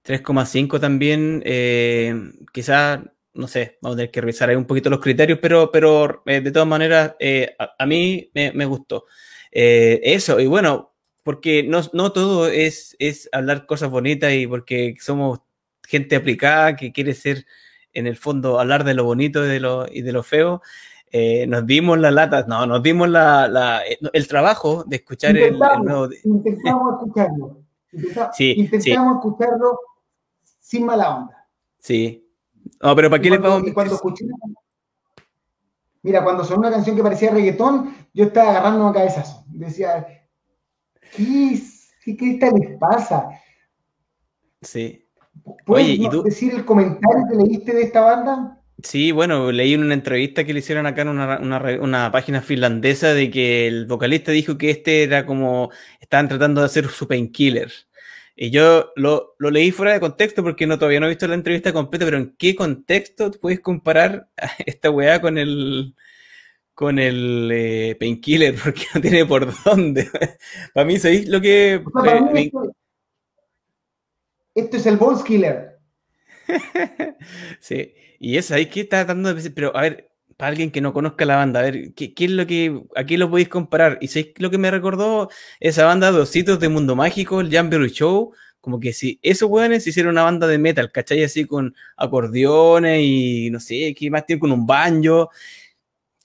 [0.01, 1.41] 3,5 también.
[1.45, 2.13] eh,
[2.53, 2.99] quizás,
[3.33, 6.41] no sé, vamos a tener que revisar ahí un poquito los criterios, pero, pero eh,
[6.41, 9.05] de todas maneras, eh, a, a mí me, me gustó.
[9.51, 14.95] Eh, eso, y bueno, porque no, no todo es, es hablar cosas bonitas y porque
[14.99, 15.39] somos
[15.87, 17.45] gente aplicada que quiere ser,
[17.93, 20.61] en el fondo, hablar de lo bonito y de lo, y de lo feo.
[21.17, 25.57] Eh, nos dimos la lata, no, nos dimos la, la- el trabajo de escuchar el,
[25.57, 26.09] nuevo.
[26.25, 27.61] intentamos escucharlo.
[27.93, 29.79] Intenta- Sí, intentamos escucharlo
[30.59, 31.47] sin mala onda.
[31.79, 32.29] Sí.
[32.83, 34.25] No, pero ¿para qué cuando, vamos a cuando escuché
[36.01, 39.45] Mira, cuando sonó una canción que parecía reggaetón, yo estaba agarrando un cabezazo.
[39.47, 40.05] Decía,
[41.15, 43.29] ¿qué, es- qué cresta les pasa?
[44.61, 45.07] Sí.
[45.65, 46.23] ¿Puedes Oye, ¿y no- tú?
[46.23, 48.61] decir el comentario que leíste de esta banda?
[48.83, 52.41] Sí, bueno, leí en una entrevista que le hicieron acá en una, una una página
[52.41, 55.71] finlandesa de que el vocalista dijo que este era como,
[56.01, 57.71] estaban tratando de hacer su painkiller.
[58.35, 61.35] Y yo lo, lo leí fuera de contexto porque no, todavía no he visto la
[61.35, 65.95] entrevista completa, pero ¿en qué contexto puedes comparar a esta weá con el,
[66.73, 68.55] con el eh, painkiller?
[68.63, 70.09] Porque no tiene por dónde.
[70.73, 71.81] Para mí, ¿sabéis lo que...
[71.93, 72.71] O sea, eh, mí me- esto,
[74.53, 75.79] esto es el Balls Killer.
[77.59, 80.81] Sí, y eso ahí que está tratando de decir, pero a ver, para alguien que
[80.81, 83.49] no conozca la banda, a ver, ¿qué, qué es lo que, a qué lo podéis
[83.49, 83.97] comparar?
[84.01, 87.89] Y sabéis lo que me recordó esa banda de ositos de Mundo Mágico, el Jamboree
[87.89, 88.33] Show,
[88.65, 91.23] como que si esos weones hicieron una banda de metal, ¿cachai?
[91.23, 95.29] Así con acordeones y no sé, ¿qué más tiene con un banjo?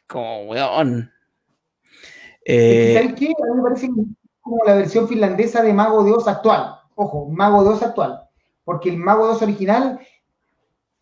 [0.06, 1.12] Como, weón.
[2.44, 3.26] Eh, ¿Sabes qué?
[3.26, 3.90] A mí me parece
[4.40, 6.76] como la versión finlandesa de Mago de Oz actual.
[6.94, 8.22] Ojo, Mago de Oz actual.
[8.64, 10.00] Porque el Mago de Oz original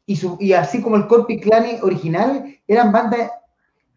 [0.08, 3.30] y, así como el Corpi Clane original eran bandas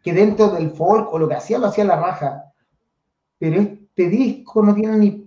[0.03, 2.51] que dentro del folk o lo que hacían lo hacía la raja.
[3.39, 5.23] Pero este disco no tiene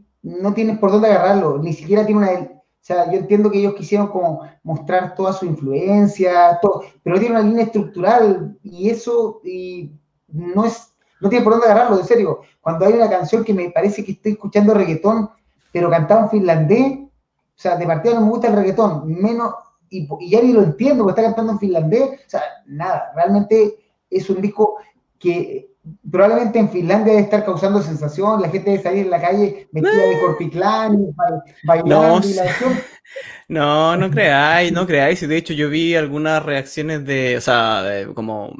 [0.55, 2.31] tienes por dónde agarrarlo, ni siquiera tiene una.
[2.33, 7.37] O sea, yo entiendo que ellos quisieron como mostrar toda su influencia, todo, pero tiene
[7.37, 9.91] una línea estructural y eso y
[10.29, 12.41] no es, no tiene por dónde agarrarlo, en serio.
[12.61, 15.31] Cuando hay una canción que me parece que estoy escuchando reggaetón,
[15.73, 17.09] pero cantado en finlandés, o
[17.57, 19.55] sea, de partida no me gusta el reggaetón, menos,
[19.99, 23.75] y, y ya ni lo entiendo, porque está cantando en finlandés, o sea, nada, realmente
[24.11, 24.77] es un disco
[25.19, 25.71] que
[26.11, 30.03] probablemente en Finlandia debe estar causando sensación, la gente debe salir en la calle vestida
[30.07, 32.45] de corpiclán, ba- bailando No y la.
[33.49, 35.23] No, no creáis, no creáis.
[35.23, 38.55] Y De hecho, yo vi algunas reacciones de, o sea, de- como,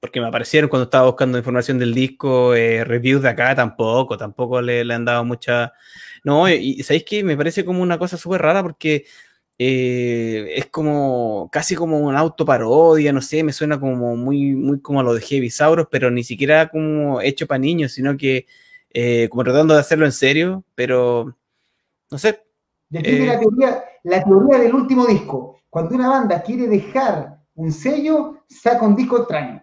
[0.00, 4.60] porque me aparecieron cuando estaba buscando información del disco, eh, reviews de acá, tampoco, tampoco
[4.62, 5.72] le, le han dado mucha...
[6.24, 7.22] No, y, y ¿sabéis qué?
[7.22, 9.04] Me parece como una cosa súper rara porque
[9.64, 15.00] eh, es como, casi como una autoparodia, no sé, me suena como muy, muy como
[15.00, 18.46] a lo de Heavy Sauros, pero ni siquiera como hecho para niños, sino que
[18.90, 21.36] eh, como tratando de hacerlo en serio, pero,
[22.10, 22.42] no sé,
[22.92, 23.26] Eh.
[23.26, 25.60] la teoría, la teoría del último disco.
[25.70, 29.62] Cuando una banda quiere dejar un sello, saca un disco extraño,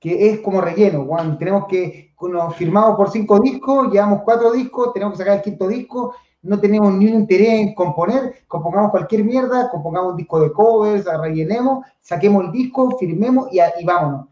[0.00, 1.04] que es como relleno.
[1.04, 5.42] Juan, tenemos que, nos firmamos por cinco discos, llevamos cuatro discos, tenemos que sacar el
[5.42, 10.40] quinto disco, no tenemos ni un interés en componer, compongamos cualquier mierda, compongamos un disco
[10.40, 14.26] de covers, rellenemos, saquemos el disco, firmemos y, a- y vámonos.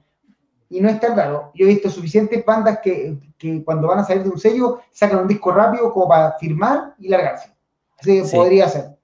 [0.68, 1.50] y no es tan raro.
[1.54, 5.20] Yo he visto suficientes bandas que, que cuando van a salir de un sello sacan
[5.20, 7.52] un disco rápido como para firmar y largarse.
[7.98, 8.96] Así que podría ser.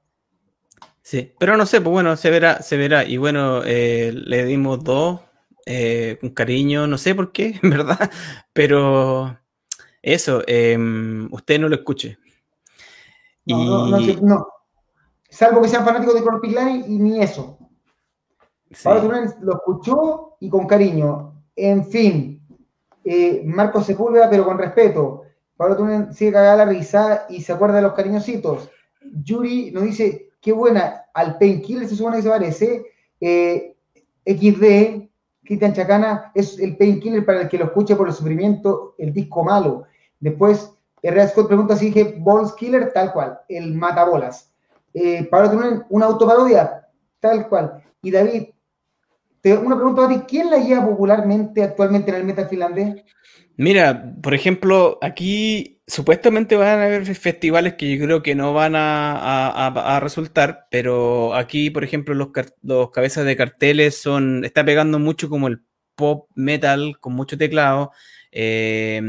[1.02, 3.04] Sí, pero no sé, pues bueno, se verá, se verá.
[3.04, 5.20] Y bueno, eh, le dimos dos,
[5.64, 8.10] eh, con cariño, no sé por qué, en verdad,
[8.52, 9.38] pero
[10.02, 12.18] eso, em, usted no lo escuche.
[13.46, 14.46] No, no, no,
[15.28, 17.58] Salvo que sean fanáticos de Corpilani y ni eso.
[18.82, 21.42] Pablo lo escuchó y con cariño.
[21.54, 22.42] En fin,
[23.04, 25.22] eh, Marcos Sepúlveda, pero con respeto.
[25.56, 28.68] Pablo Tunen sigue cagada la risa y se acuerda de los cariñositos.
[29.22, 32.86] Yuri nos dice, qué buena, al Painkiller se supone que se parece.
[33.20, 33.76] Eh,
[34.26, 35.08] XD,
[35.44, 39.44] Cristian Chacana, es el Painkiller para el que lo escuche por el sufrimiento, el disco
[39.44, 39.84] malo.
[40.20, 40.75] Después,
[41.06, 44.52] Herrera Scott pregunta si dije Balls Killer, tal cual, el matabolas.
[44.92, 46.88] Eh, Pablo Tunen, una autoparodia,
[47.20, 47.84] tal cual.
[48.02, 48.48] Y David,
[49.44, 53.04] una pregunta a ti, ¿quién la lleva popularmente actualmente en el metal finlandés?
[53.56, 58.72] Mira, por ejemplo, aquí supuestamente van a haber festivales que yo creo que no van
[58.74, 62.30] a, resultar, pero aquí, por ejemplo, los,
[62.62, 65.62] los, cabezas de carteles son, está pegando mucho como el
[65.94, 67.92] pop metal con mucho teclado.
[68.32, 69.00] Eh,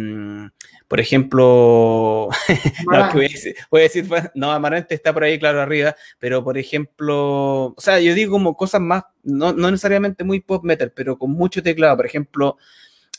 [0.88, 2.30] por ejemplo,
[2.92, 7.76] no, voy, a decir, no, Amarante está por ahí, claro, arriba, pero por ejemplo, o
[7.78, 11.98] sea, yo digo como cosas más, no, necesariamente muy pop metal, pero con mucho teclado,
[11.98, 12.58] por ejemplo,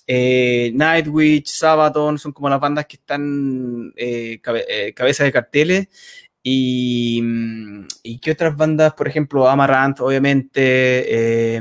[0.06, 5.88] eh, Nightwish, Sabaton, son como las bandas que están eh, eh cabezas de carteles.
[6.40, 7.22] Y,
[8.02, 11.60] y, qué otras bandas, por ejemplo, Amarant, obviamente, eh,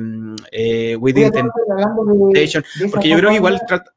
[0.52, 3.97] eh Within Temptation, porque yo creo que igual trata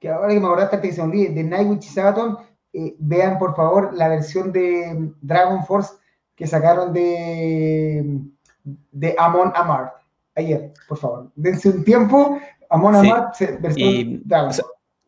[0.00, 2.38] que ahora que me acordaste que se olvide, de Nightwish y Sabaton,
[2.72, 5.94] eh, vean por favor la versión de Dragon Force
[6.34, 8.18] que sacaron de,
[8.64, 9.92] de Amon Amart
[10.34, 11.30] ayer, por favor.
[11.34, 12.40] Dense un tiempo,
[12.70, 14.52] Amon Amart, versión Dragon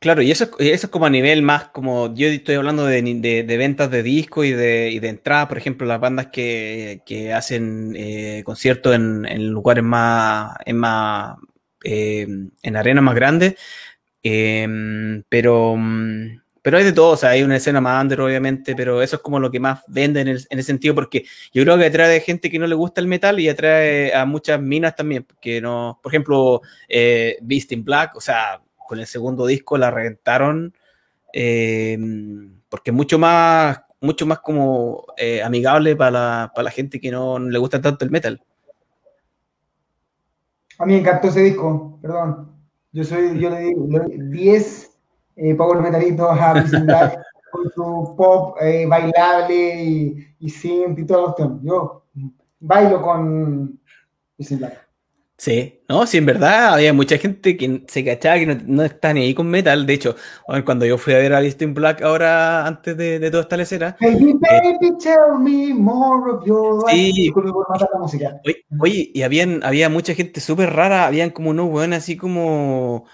[0.02, 3.56] Claro, y eso, eso es como a nivel más, como yo estoy hablando de, de,
[3.56, 7.94] ventas de disco y de, y de entrada, por ejemplo, las bandas que, que hacen
[7.96, 11.36] eh, conciertos en, en, lugares más, en más,
[11.84, 12.26] eh,
[12.62, 13.54] en arenas más grandes,
[14.22, 18.76] Em, pero, mm, pero hay de todo, o sea, hay una escena más under, obviamente,
[18.76, 21.64] pero eso es como lo que más vende en, el, en ese sentido, porque yo
[21.64, 24.94] creo que atrae gente que no le gusta el metal y atrae a muchas minas
[24.94, 29.76] también, porque no, por ejemplo, eh, Beast in Black, o sea, con el segundo disco
[29.76, 30.72] la reventaron,
[31.32, 37.10] em, porque mucho más, mucho más como eh, amigable para la, para la gente que
[37.10, 38.40] no, le gusta tanto el metal.
[40.78, 42.51] A mí me encantó ese disco, perdón.
[42.92, 44.98] Yo soy, yo le digo 10
[45.36, 46.52] eh, power metalitos a
[46.84, 47.18] Black
[47.50, 51.58] con su pop eh, bailable y, y synth y todos los temas.
[51.62, 52.04] Yo
[52.60, 53.80] bailo con
[54.36, 54.91] Black.
[55.42, 59.12] Sí, no, sí, en verdad había mucha gente que se cachaba que no, no está
[59.12, 59.86] ni ahí con metal.
[59.86, 60.14] De hecho,
[60.64, 63.56] cuando yo fui a ver a Beast in Black ahora, antes de, de toda esta
[63.56, 63.96] lecera.
[64.00, 68.40] Baby, eh, baby, tell me more of your sí, la música.
[68.78, 73.06] Oye, y habían, había mucha gente súper rara, habían como unos weones así como,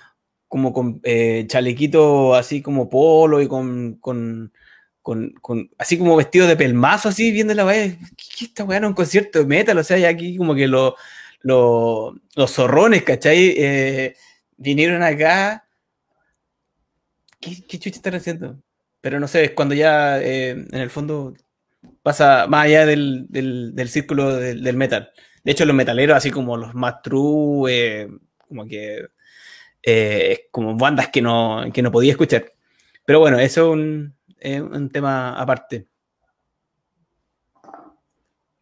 [0.48, 4.52] como con eh, chalequito así como polo y con, con,
[5.00, 7.86] con, con así como vestido de pelmazo, así viendo la weá.
[7.88, 9.78] ¿Qué, esta weá un concierto de metal?
[9.78, 10.94] O sea, ya aquí como que lo
[11.40, 12.14] los,
[12.48, 13.54] zorrones, ¿cachai?
[13.56, 14.16] Eh,
[14.56, 15.68] vinieron acá.
[17.40, 18.60] ¿Qué, chucha están haciendo?
[19.00, 21.34] Pero no sé, es cuando ya eh, en el fondo
[22.02, 25.10] pasa más allá del, del, círculo del, metal.
[25.44, 28.08] De hecho, los metaleros, así como los más true, eh,
[28.48, 29.06] como que
[30.50, 32.52] como bandas que no, que no podía escuchar.
[33.04, 33.74] Pero bueno, eso
[34.40, 35.86] es un tema aparte.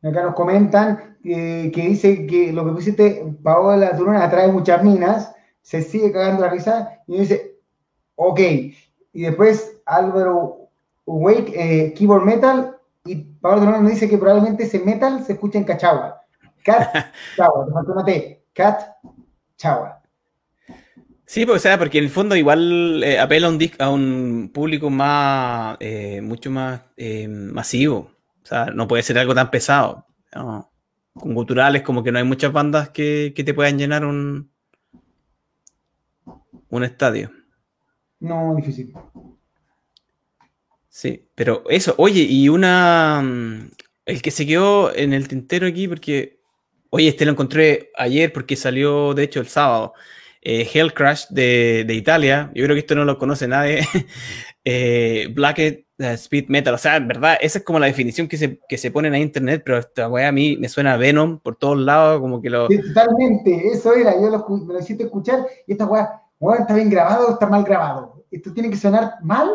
[0.07, 5.83] Acá nos comentan que dice que lo que pusiste, Paola Turona atrae muchas minas, se
[5.83, 7.57] sigue cagando la risa, y dice,
[8.15, 8.41] ok.
[9.13, 10.69] Y después Álvaro
[11.07, 15.59] Wake, eh, Keyboard Metal, y Paola Turona nos dice que probablemente ese metal se escucha
[15.59, 16.23] en Cachagua.
[16.65, 18.43] Cat, Chagua, te faltó una T.
[18.53, 18.83] Cat,
[19.57, 20.01] Chagua.
[21.25, 24.51] Sí, pues, o sea, porque en el fondo igual eh, apela a un, a un
[24.55, 26.83] público más, eh, mucho más
[27.29, 28.16] masivo.
[28.47, 30.07] O sea, no puede ser algo tan pesado.
[30.33, 30.71] ¿no?
[31.17, 34.51] con culturales, como que no hay muchas bandas que, te puedan llenar un,
[36.69, 37.33] un estadio.
[38.21, 38.93] No, difícil.
[40.89, 43.21] Sí, pero eso, oye, y una.
[43.23, 43.71] Mm,
[44.07, 46.37] el que se quedó en el tintero aquí, porque.
[46.91, 49.93] Oye, este lo encontré ayer porque salió, de hecho, el sábado.
[50.41, 52.53] Eh, Hell Crash de, Italia.
[52.55, 53.81] Yo creo que esto no lo conoce nadie.
[54.69, 55.61] eh, Black
[55.97, 56.75] Speed Metal.
[56.75, 59.15] O sea, en verdad, esa es como la definición que se, que se pone en
[59.15, 62.67] internet, pero esta weá a mí me suena Venom por todos lados, como que lo.
[62.67, 66.21] totalmente, eso era, yo lo, me lo hiciste escuchar y esta weá,
[66.59, 68.25] está bien grabado o está mal grabado.
[68.29, 69.49] Esto tiene que sonar mal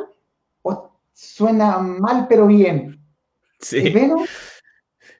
[0.62, 2.97] o suena mal pero bien.
[3.59, 3.89] Sí.
[3.89, 4.26] Venom?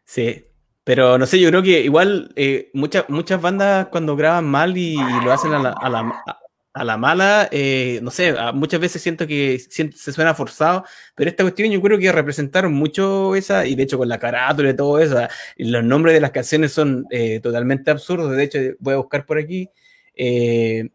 [0.05, 0.45] Sí.
[0.85, 4.95] Pero no sé, yo creo que igual eh, muchas, muchas bandas cuando graban mal y,
[4.95, 6.40] lo hacen a la, a la,
[6.74, 11.43] a la mala, eh, no sé, muchas veces siento que se suena forzado, pero esta
[11.43, 14.99] cuestión yo creo que representaron mucho esa, y de hecho con la carátula y todo
[14.99, 15.19] eso,
[15.57, 19.38] los nombres de las canciones son eh, totalmente absurdos, de hecho voy a buscar por
[19.38, 19.69] aquí.
[20.15, 20.89] Eh,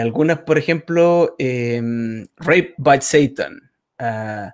[0.00, 3.70] algunas, por ejemplo, em, Rape by Satan,
[4.00, 4.50] uh,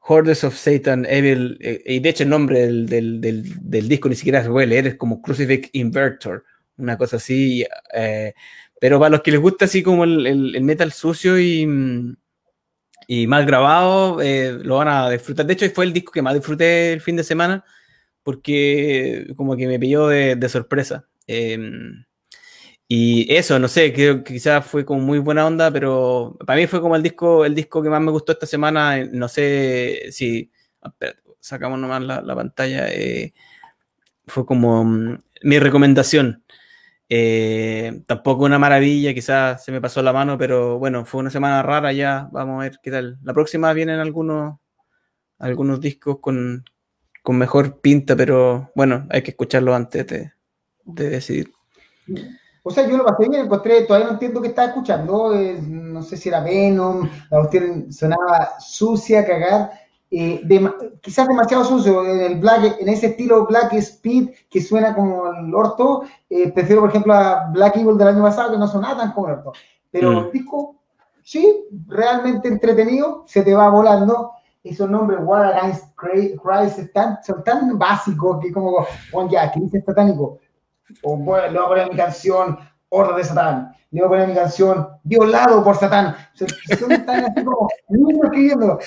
[0.00, 4.42] Hordes of Satan, Evil, y de hecho el nombre del, del, del, disco ni siquiera
[4.42, 6.44] se puede leer, es como Crucifix Invertor,
[6.76, 7.64] una cosa así.
[8.82, 11.64] Pero para los que les gusta así como el, metal sucio y,
[13.06, 15.46] y mal grabado, eh, lo van a disfrutar.
[15.46, 17.64] De hecho, fue el disco que más disfruté el fin de semana
[18.24, 21.06] porque como que me pilló de, sorpresa.
[21.28, 22.04] Em,
[22.88, 26.66] y eso, no sé, creo que quizás fue como muy buena onda, pero para mí
[26.66, 29.04] fue como el disco, el disco que más me gustó esta semana.
[29.04, 30.50] No sé si.
[31.38, 32.88] sacamos nomás la, pantalla.
[32.90, 33.32] Eh,
[34.26, 36.41] fue como mm, mi recomendación.
[37.14, 41.62] Eh, tampoco una maravilla, quizás se me pasó la mano, pero bueno, fue una semana
[41.62, 42.26] rara ya.
[42.32, 43.18] Vamos a ver qué tal.
[43.22, 44.58] La próxima vienen algunos,
[45.38, 46.64] algunos discos con,
[47.28, 50.32] mejor pinta, pero bueno, hay que escucharlo antes de,
[50.84, 51.52] decidir.
[52.62, 56.02] O sea, yo lo pasé bien, encontré, todavía no entiendo qué estaba escuchando, eh, no
[56.02, 59.70] sé si era Venom, la cuestión sonaba sucia, cagar,
[60.14, 60.42] eh,
[61.00, 65.54] quizás demasiado sucio, en el black, en ese estilo Black Speed que suena como el
[65.54, 69.12] orto, eh, prefiero por ejemplo a Black Evil del año pasado que no sonaba tan
[69.12, 69.54] como el orto.
[69.90, 70.18] Pero mm.
[70.18, 70.76] el disco,
[71.22, 74.32] sí, realmente entretenido, se te va volando.
[74.62, 76.94] Esos nombres, War Against Christ,
[77.24, 80.38] son tan básicos que como, bueno, ya, que dice satánico.
[81.02, 82.58] O bueno, le voy a poner mi canción
[82.90, 83.74] Horda de Satán.
[83.90, 86.14] Le voy a poner mi canción Violado por Satán.
[86.34, 87.68] son tan así como,
[88.24, 88.78] escribiendo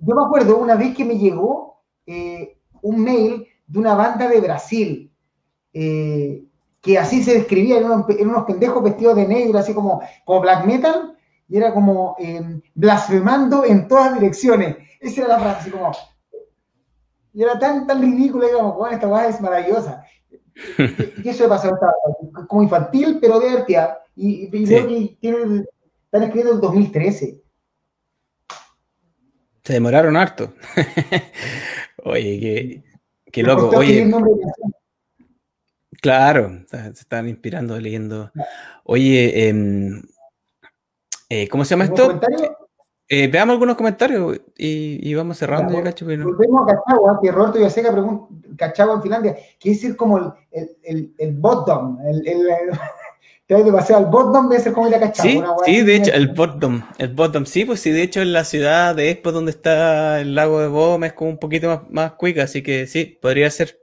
[0.00, 4.40] yo me acuerdo una vez que me llegó eh, un mail de una banda de
[4.40, 5.12] Brasil,
[5.72, 6.44] eh,
[6.80, 11.16] que así se describía, en unos, pendejos vestidos de negro, así como, como black metal,
[11.48, 14.76] y era como eh, blasfemando en todas direcciones.
[15.00, 15.92] Esa era la frase, así como.
[17.32, 20.04] Y era tan, tan ridículo, digamos, bueno, esta banda es maravillosa.
[21.24, 24.00] Y eso de como infantil, pero divertida.
[24.14, 25.64] Y, y veo que tiene,
[26.04, 27.43] están escribiendo en 2013.
[29.64, 30.52] Se demoraron harto.
[32.04, 32.84] Oye, qué,
[33.32, 33.70] qué loco.
[33.76, 34.10] Oye,
[36.02, 38.30] claro, se están inspirando leyendo.
[38.84, 40.02] Oye, em,
[41.30, 42.20] eh, ¿cómo se llama esto?
[43.08, 45.72] Eh, veamos algunos comentarios y, vamos cerrando.
[45.72, 48.26] Ya, cacho, Volvemos a Cachagua, que Roberto Yaseca pregunta,
[48.58, 50.18] Cachagua en Finlandia, quiere decir como
[50.52, 52.22] el, el, el bottom, el,
[53.46, 56.28] te vas demasiado al bottom de ser como ir a Sí, sí de hecho, el
[56.28, 60.20] bottom, el bottom, sí, pues sí, de hecho en la ciudad de Expo donde está
[60.20, 63.50] el lago de Bom es como un poquito más, más quick, así que sí, podría
[63.50, 63.78] ser.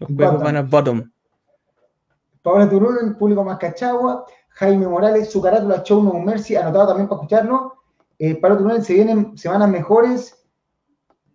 [0.00, 1.10] Los juegos van al bottom.
[2.42, 4.26] Paola Turún, el público más cachagua.
[4.48, 7.74] Jaime Morales, su carátula Show No Mercy, anotado también para escucharlo.
[8.18, 10.44] Eh, Paola Turún, se vienen semanas mejores.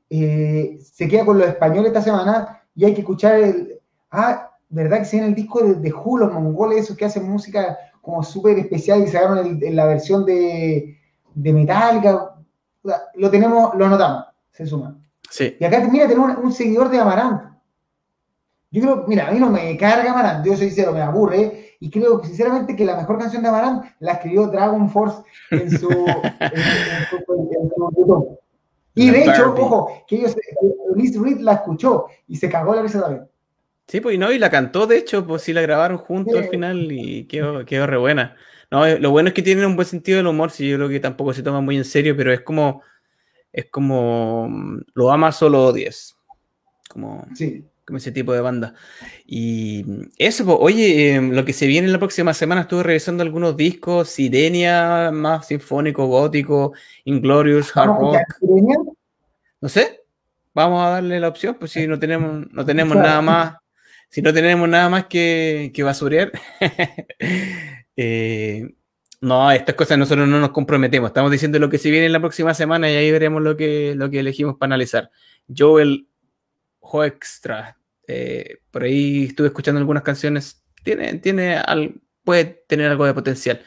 [0.09, 3.79] Eh, se queda con los españoles esta semana y hay que escuchar el.
[4.11, 4.99] Ah, ¿verdad?
[4.99, 8.57] Que se el disco de, de Who, los mongoles, esos que hacen música como súper
[8.59, 10.97] especial y sacaron la versión de,
[11.33, 12.35] de Metallica.
[13.15, 14.97] Lo tenemos, lo notamos, se suma.
[15.29, 15.55] Sí.
[15.59, 17.49] Y acá, mira, tenemos un, seguidor de Amarant.
[18.71, 21.75] Yo creo, mira, a mí no me carga Amarant, yo soy sincero, me aburre.
[21.81, 25.89] Y creo sinceramente que la mejor canción de Amarant la escribió Dragon Force en su,
[27.97, 28.39] YouTube.
[28.95, 30.35] Y de hecho, ojo, que ellos,
[30.95, 33.29] Liz Reed la escuchó y se cagó la risa también.
[33.89, 36.91] Sí, pues no, y la cantó, de hecho, pues sí la grabaron juntos al final
[36.91, 38.35] y quedó, quedó re buena.
[38.69, 40.89] No, eh, lo bueno es que tienen un buen sentido del humor, sí, yo creo
[40.89, 42.83] que tampoco se toma muy en serio, pero es como,
[43.51, 46.15] es como, mm, lo amas solo odies.
[46.87, 47.65] Como, sí.
[47.83, 48.75] como ese tipo de banda.
[49.25, 49.83] Y
[50.19, 53.57] eso, pues, oye, em, lo que se viene en la próxima semana, estuve revisando algunos
[53.57, 56.73] discos, Sirenia, más sinfónico, gótico,
[57.05, 58.17] Inglorious, Hard Rock.
[59.61, 60.03] No sé,
[60.53, 63.55] vamos a darle la opción, pues si no tenemos, no tenemos nada más
[64.09, 66.31] si no tenemos nada más que, que basurear,
[67.95, 68.67] eh,
[69.21, 71.09] no, estas cosas nosotros no nos comprometemos.
[71.09, 73.93] Estamos diciendo lo que se viene en la próxima semana y ahí veremos lo que,
[73.95, 75.11] lo que elegimos para analizar.
[75.55, 76.07] Joel
[76.79, 81.61] Hoextra, eh, por ahí estuve escuchando algunas canciones, tiene, tiene
[82.23, 83.61] puede tener algo de potencial,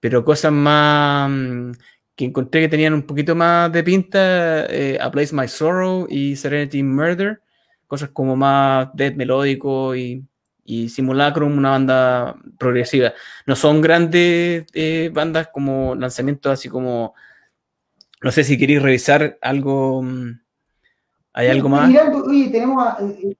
[0.00, 1.72] pero cosas más mm,
[2.14, 6.36] que encontré que tenían un poquito más de pinta, eh, A Place My Sorrow y
[6.36, 7.40] Serenity Murder,
[7.88, 10.24] cosas como más death melódico y,
[10.64, 13.12] y Simulacrum, una banda progresiva.
[13.46, 17.14] No son grandes eh, bandas como lanzamientos así como,
[18.22, 20.40] no sé si queréis revisar algo, mm,
[21.32, 21.88] ¿hay algo más?
[21.88, 23.36] Mirando, oye, tenemos a eh,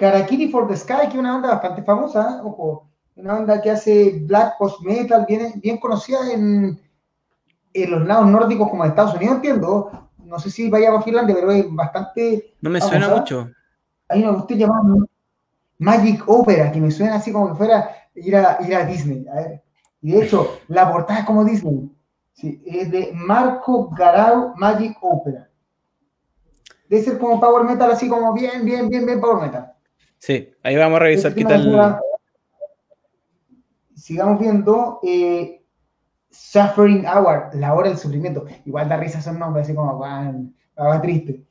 [0.00, 4.20] Harakiri for the Sky, que es una banda bastante famosa, ojo, una banda que hace
[4.22, 6.80] black post metal, bien, bien conocida en
[7.74, 10.08] en los lados nórdicos como Estados Unidos, entiendo.
[10.18, 12.54] No sé si vaya a Finlandia, pero es bastante.
[12.60, 13.50] No me suena mucho.
[14.08, 15.06] Hay una que usted llama
[15.78, 19.26] Magic Opera, que me suena así como que fuera ir a, ir a Disney.
[20.02, 21.90] Y de hecho, la portada es como Disney.
[22.32, 25.48] Sí, es de Marco Garau Magic Opera.
[26.88, 29.72] Debe ser como Power Metal, así como bien, bien, bien, bien Power Metal.
[30.18, 32.00] Sí, ahí vamos a revisar este qué tal.
[33.94, 35.00] Sigamos viendo.
[35.02, 35.64] Eh,
[36.34, 38.44] Suffering Hour, la hora del sufrimiento.
[38.64, 41.44] Igual da risa son nombres, así como van, va triste.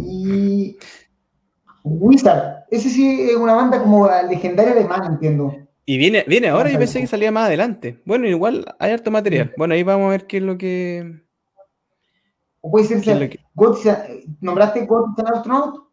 [0.00, 0.76] Y
[1.84, 5.54] Wizard, ese sí es una banda como legendaria alemana, entiendo.
[5.84, 8.00] Y viene, viene ahora, yo pensé que salía más adelante.
[8.06, 9.52] Bueno, igual hay harto material.
[9.58, 11.22] Bueno, ahí vamos a ver qué es lo que.
[12.62, 13.40] O puede ser, que...
[14.40, 15.90] ¿nombraste God Astronaut?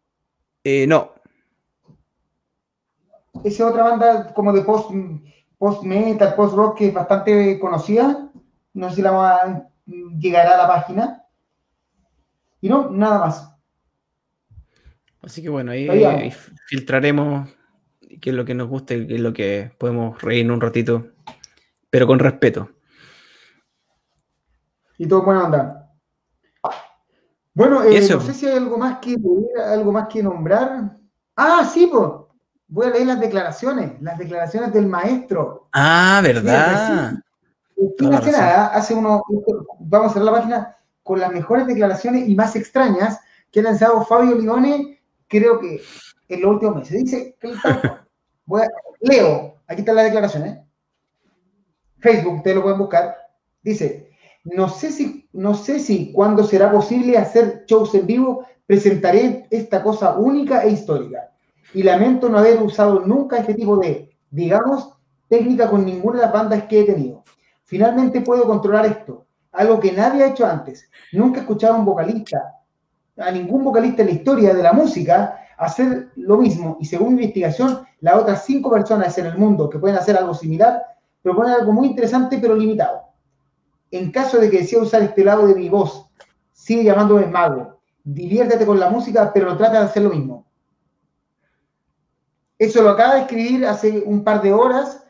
[0.64, 1.12] Eh, no.
[3.44, 4.90] Esa es otra banda como de post,
[5.58, 8.30] post metal, post rock que es bastante conocida.
[8.72, 9.68] No sé si la vamos a
[10.18, 11.26] llegar a la página.
[12.62, 13.51] Y no, nada más.
[15.22, 16.32] Así que bueno, ahí,
[16.66, 17.48] filtraremos
[18.20, 21.06] qué es lo que nos gusta y qué es lo que podemos reír un ratito,
[21.90, 22.70] pero con respeto.
[24.98, 25.90] Y todo buena onda.
[27.54, 29.16] Bueno, eh, no sé si hay algo más que
[29.64, 30.96] algo más que nombrar.
[31.36, 32.10] Ah, sí, pues.
[32.68, 35.68] Voy a leer las declaraciones, las declaraciones del maestro.
[35.72, 37.22] Ah, verdad
[38.72, 39.22] hace uno,
[39.80, 43.20] vamos a hacer la página con las mejores declaraciones y más extrañas
[43.50, 45.01] que ha lanzado Fabio Leone,
[45.32, 45.80] creo que
[46.28, 47.02] en los últimos meses.
[47.02, 47.36] Dice
[48.44, 48.68] voy a,
[49.00, 50.64] leo, aquí está la declaración, ¿eh?
[51.98, 53.16] Facebook, ustedes lo pueden buscar.
[53.62, 54.10] Dice,
[54.44, 59.82] no sé si, no sé si cuando será posible hacer shows en vivo, presentaré esta
[59.82, 61.30] cosa única e histórica.
[61.72, 64.92] Y lamento no haber usado nunca este tipo de, digamos,
[65.28, 67.24] técnica con ninguna de las bandas que he tenido.
[67.64, 70.90] Finalmente puedo controlar esto, algo que nadie ha hecho antes.
[71.12, 72.61] Nunca he escuchado a un vocalista,
[73.16, 76.76] a ningún vocalista en la historia de la música, hacer lo mismo.
[76.80, 80.34] Y según mi investigación, las otras cinco personas en el mundo que pueden hacer algo
[80.34, 80.82] similar
[81.22, 83.02] proponen algo muy interesante pero limitado.
[83.90, 86.10] En caso de que desea usar este lado de mi voz,
[86.52, 87.80] sigue llamándome mago.
[88.02, 90.46] Diviértete con la música, pero trata de hacer lo mismo.
[92.58, 95.02] Eso lo acaba de escribir hace un par de horas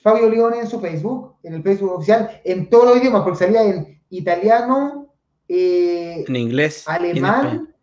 [0.00, 3.64] Fabio Leone en su Facebook, en el Facebook oficial, en todos los idiomas, porque salía
[3.64, 5.07] en italiano,
[5.48, 7.74] eh, en inglés, alemán,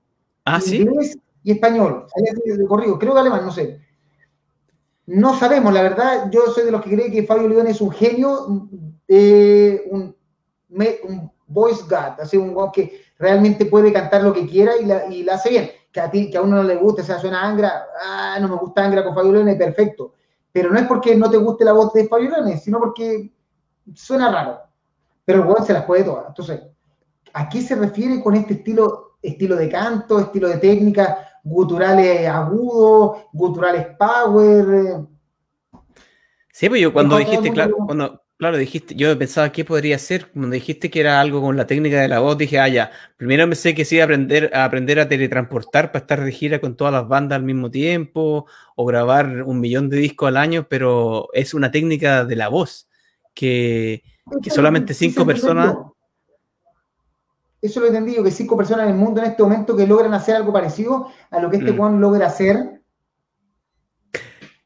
[0.46, 2.06] ah, inglés y español.
[2.68, 3.80] Corrido, creo que alemán, no sé.
[5.08, 7.92] No sabemos, la verdad, yo soy de los que cree que Fabio Leone es un
[7.92, 8.68] genio,
[9.08, 10.16] eh, un,
[11.48, 15.24] voice god, así un god que realmente puede cantar lo que quiera y la, y
[15.24, 15.70] la hace bien.
[15.92, 18.50] Que a, ti, que a uno no le gusta, o sea, suena Angra, ah, no
[18.50, 20.14] me gusta Angra con Fabio Leone, perfecto
[20.56, 23.30] pero no es porque no te guste la voz de Fabio Leone, sino porque
[23.94, 24.62] suena raro.
[25.26, 26.28] Pero el weón se las puede todas.
[26.30, 26.62] Entonces,
[27.36, 33.26] ¿a qué se refiere con este estilo, estilo de canto, estilo de técnica, guturales agudos,
[33.34, 35.02] guturales power?
[36.52, 40.56] Sí, pues yo cuando dijiste, claro, cuando, Claro, dijiste, yo pensaba qué podría ser, cuando
[40.56, 43.74] dijiste que era algo con la técnica de la voz, dije, ah, ya, primero pensé
[43.74, 47.38] que sí, aprender, a aprender a teletransportar para estar de gira con todas las bandas
[47.38, 52.26] al mismo tiempo, o grabar un millón de discos al año, pero es una técnica
[52.26, 52.90] de la voz,
[53.34, 54.04] que,
[54.50, 55.76] solamente cinco personas...
[57.66, 60.14] Eso lo he entendido, que cinco personas en el mundo en este momento que logran
[60.14, 61.78] hacer algo parecido a lo que este mm.
[61.78, 62.82] Juan logra hacer.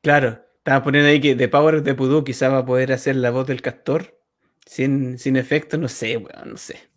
[0.02, 3.32] Claro, estaba poniendo ahí que de Power de Pudú quizá va a poder hacer la
[3.32, 4.20] voz del castor
[4.66, 6.90] sin, sin efecto, no sé, weón, no sé.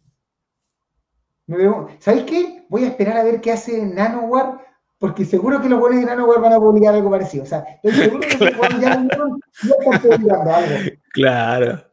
[1.99, 2.67] ¿Sabéis qué?
[2.69, 4.59] Voy a esperar a ver qué hace Nanowar,
[4.99, 7.45] porque seguro que los buenos de Nanowar van a publicar algo parecido.
[7.45, 8.51] O sea, estoy seguro que ya,
[8.81, 10.75] ya están publicando algo.
[11.13, 11.92] Claro.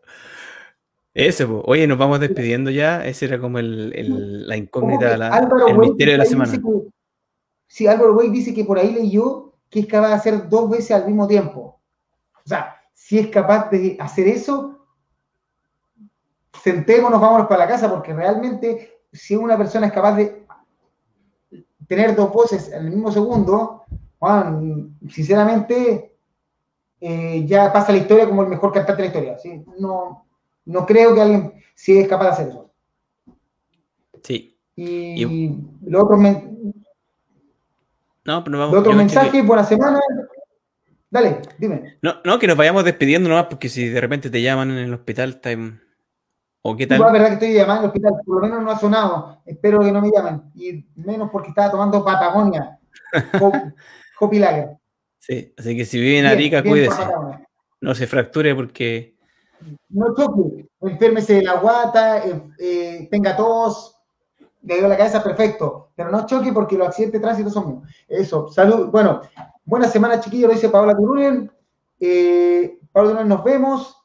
[1.27, 3.05] Eso, oye, nos vamos despidiendo ya.
[3.05, 5.37] Ese era como el, el, la incógnita, la,
[5.67, 6.51] el misterio de la semana.
[7.67, 10.91] sí, Álvaro Way dice que por ahí leyó que es capaz de hacer dos veces
[10.91, 11.79] al mismo tiempo.
[12.33, 14.87] O sea, si es capaz de hacer eso,
[16.63, 20.45] sentémonos, vámonos para la casa, porque realmente si una persona es capaz de
[21.87, 23.83] tener dos voces en el mismo segundo,
[25.09, 26.15] sinceramente
[27.01, 29.37] eh, ya pasa la historia como el mejor cantante de la historia.
[29.37, 29.65] ¿sí?
[29.79, 30.25] No,
[30.69, 32.71] no creo que alguien sí es capaz de hacer eso.
[34.23, 34.57] Sí.
[34.75, 35.57] Y, y...
[35.85, 36.19] los otros,
[38.25, 39.99] no, pero vamos, los otros mensajes, buena semana.
[41.09, 41.97] Dale, dime.
[42.01, 44.93] No, no, que nos vayamos despidiendo nomás, porque si de repente te llaman en el
[44.93, 45.79] hospital, time...
[46.61, 46.99] ¿o qué tal?
[46.99, 49.41] la verdad que estoy llamando al hospital, por lo menos no ha sonado.
[49.45, 50.43] Espero que no me llamen.
[50.53, 52.77] Y menos porque estaba tomando Patagonia.
[54.19, 54.77] Copilager.
[55.17, 57.01] Sí, así que si vive en Arica, cuídese.
[57.81, 59.15] No se fracture porque.
[59.89, 63.99] No choque, enférmese de la guata, eh, eh, tenga tos,
[64.61, 65.89] le dio la cabeza, perfecto.
[65.95, 67.83] Pero no choque porque los accidentes de tránsito son.
[68.07, 68.89] Eso, salud.
[68.89, 69.21] Bueno,
[69.65, 71.51] buena semana, chiquillos, lo dice Paola Turunen.
[71.99, 73.95] Eh, Pablo Turunen, nos vemos.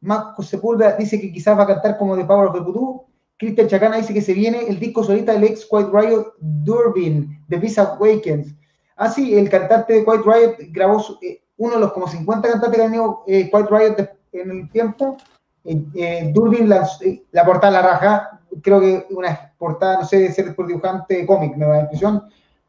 [0.00, 3.06] Marco Sepúlveda dice que quizás va a cantar como de Power of the Voodoo.
[3.38, 7.58] Cristian Chacana dice que se viene el disco solita del ex Quiet Riot Durbin, The
[7.58, 8.54] Peace Awakens.
[8.96, 12.78] Ah, sí, el cantante de Quiet Riot grabó eh, uno de los como 50 cantantes
[12.78, 14.08] que han tenido eh, Riot
[14.40, 15.16] en el tiempo.
[15.64, 16.88] Eh, Durbin, la,
[17.32, 21.56] la portada la raja, creo que una portada, no sé, de ser por dibujante cómic,
[21.56, 22.22] me da la impresión.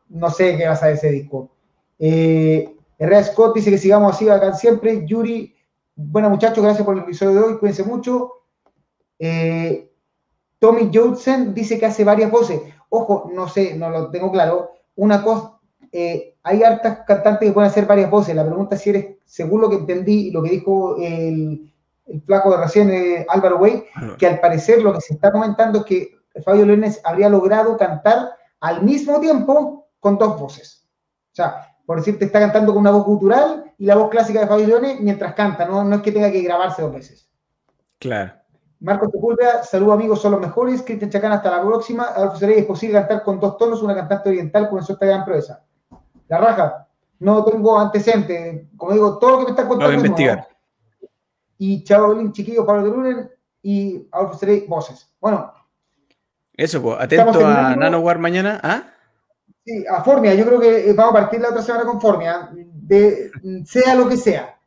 [0.09, 1.51] No sé qué va a ser ese disco.
[1.99, 2.75] Eh,
[3.23, 5.05] Scott dice que sigamos así acá siempre.
[5.05, 5.55] Yuri,
[5.95, 8.33] bueno muchachos, gracias por el episodio de hoy, cuídense mucho.
[9.19, 9.91] Eh,
[10.59, 12.61] Tommy Johnson dice que hace varias voces.
[12.89, 14.71] Ojo, no sé, no lo tengo claro.
[14.95, 15.59] Una cosa,
[15.91, 18.33] eh, hay hartas cantantes que pueden hacer varias voces.
[18.33, 21.73] La pregunta es si eres, según lo que entendí, lo que dijo el,
[22.05, 23.85] el flaco de recién, eh, Álvaro Way,
[24.17, 28.29] que al parecer lo que se está comentando es que Fabio Leones habría logrado cantar
[28.61, 30.87] al mismo tiempo con dos voces.
[31.33, 34.47] O sea, por decirte, está cantando con una voz cultural y la voz clásica de
[34.47, 37.29] Fabio Leones mientras canta, no, no es que tenga que grabarse dos veces.
[37.99, 38.33] Claro.
[38.79, 40.83] Marcos Sepúlveda, saludos amigos, son los mejores.
[40.83, 42.03] Cristian Chacán, hasta la próxima.
[42.03, 45.63] Adolfo Serey, es posible cantar con dos tonos, una cantante oriental comenzó esta gran proeza.
[46.27, 46.87] La raja,
[47.19, 48.67] no tengo antecedentes.
[48.75, 49.85] Como digo, todo lo que me está contando.
[49.87, 50.47] Voy a investigar.
[51.57, 53.31] Y Chabolín, chiquillo, Pablo de Lunen
[53.63, 55.11] y Adolfo Serey, voces.
[55.19, 55.51] Bueno.
[56.53, 58.59] Eso, pues, atento a Nanowar mañana.
[58.63, 58.83] ¿Ah?
[59.65, 60.33] Sí, a Formia.
[60.33, 62.49] Yo creo que vamos a partir la otra semana con Formia.
[62.53, 63.31] De,
[63.65, 64.57] sea lo que sea.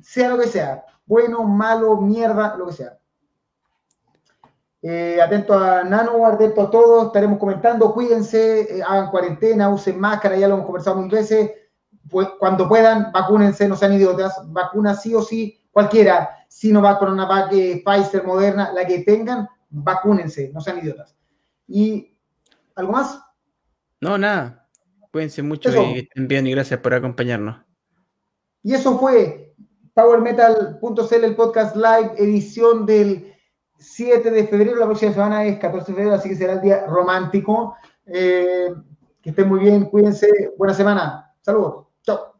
[0.00, 0.84] Sea lo que sea.
[1.04, 2.98] Bueno, malo, mierda, lo que sea.
[4.88, 10.36] Eh, atento a Nano, atento a todos, estaremos comentando, cuídense, eh, hagan cuarentena, usen máscara,
[10.36, 11.50] ya lo hemos conversado mil veces,
[12.08, 17.82] pues, cuando puedan, vacúnense, no sean idiotas, vacuna sí o sí, cualquiera, Sinovac, Coronavac, eh,
[17.84, 21.16] Pfizer, Moderna, la que tengan, vacúnense, no sean idiotas.
[21.66, 22.16] ¿Y
[22.76, 23.20] algo más?
[24.00, 24.68] No, nada,
[25.10, 25.82] cuídense mucho eso.
[25.82, 27.60] y estén bien y gracias por acompañarnos.
[28.62, 29.52] Y eso fue
[29.94, 33.32] PowerMetal.cl, el podcast live, edición del
[33.78, 36.86] 7 de febrero, la próxima semana es 14 de febrero, así que será el día
[36.86, 37.76] romántico.
[38.06, 38.68] Eh,
[39.20, 41.34] que estén muy bien, cuídense, buena semana.
[41.40, 42.35] Saludos, chao.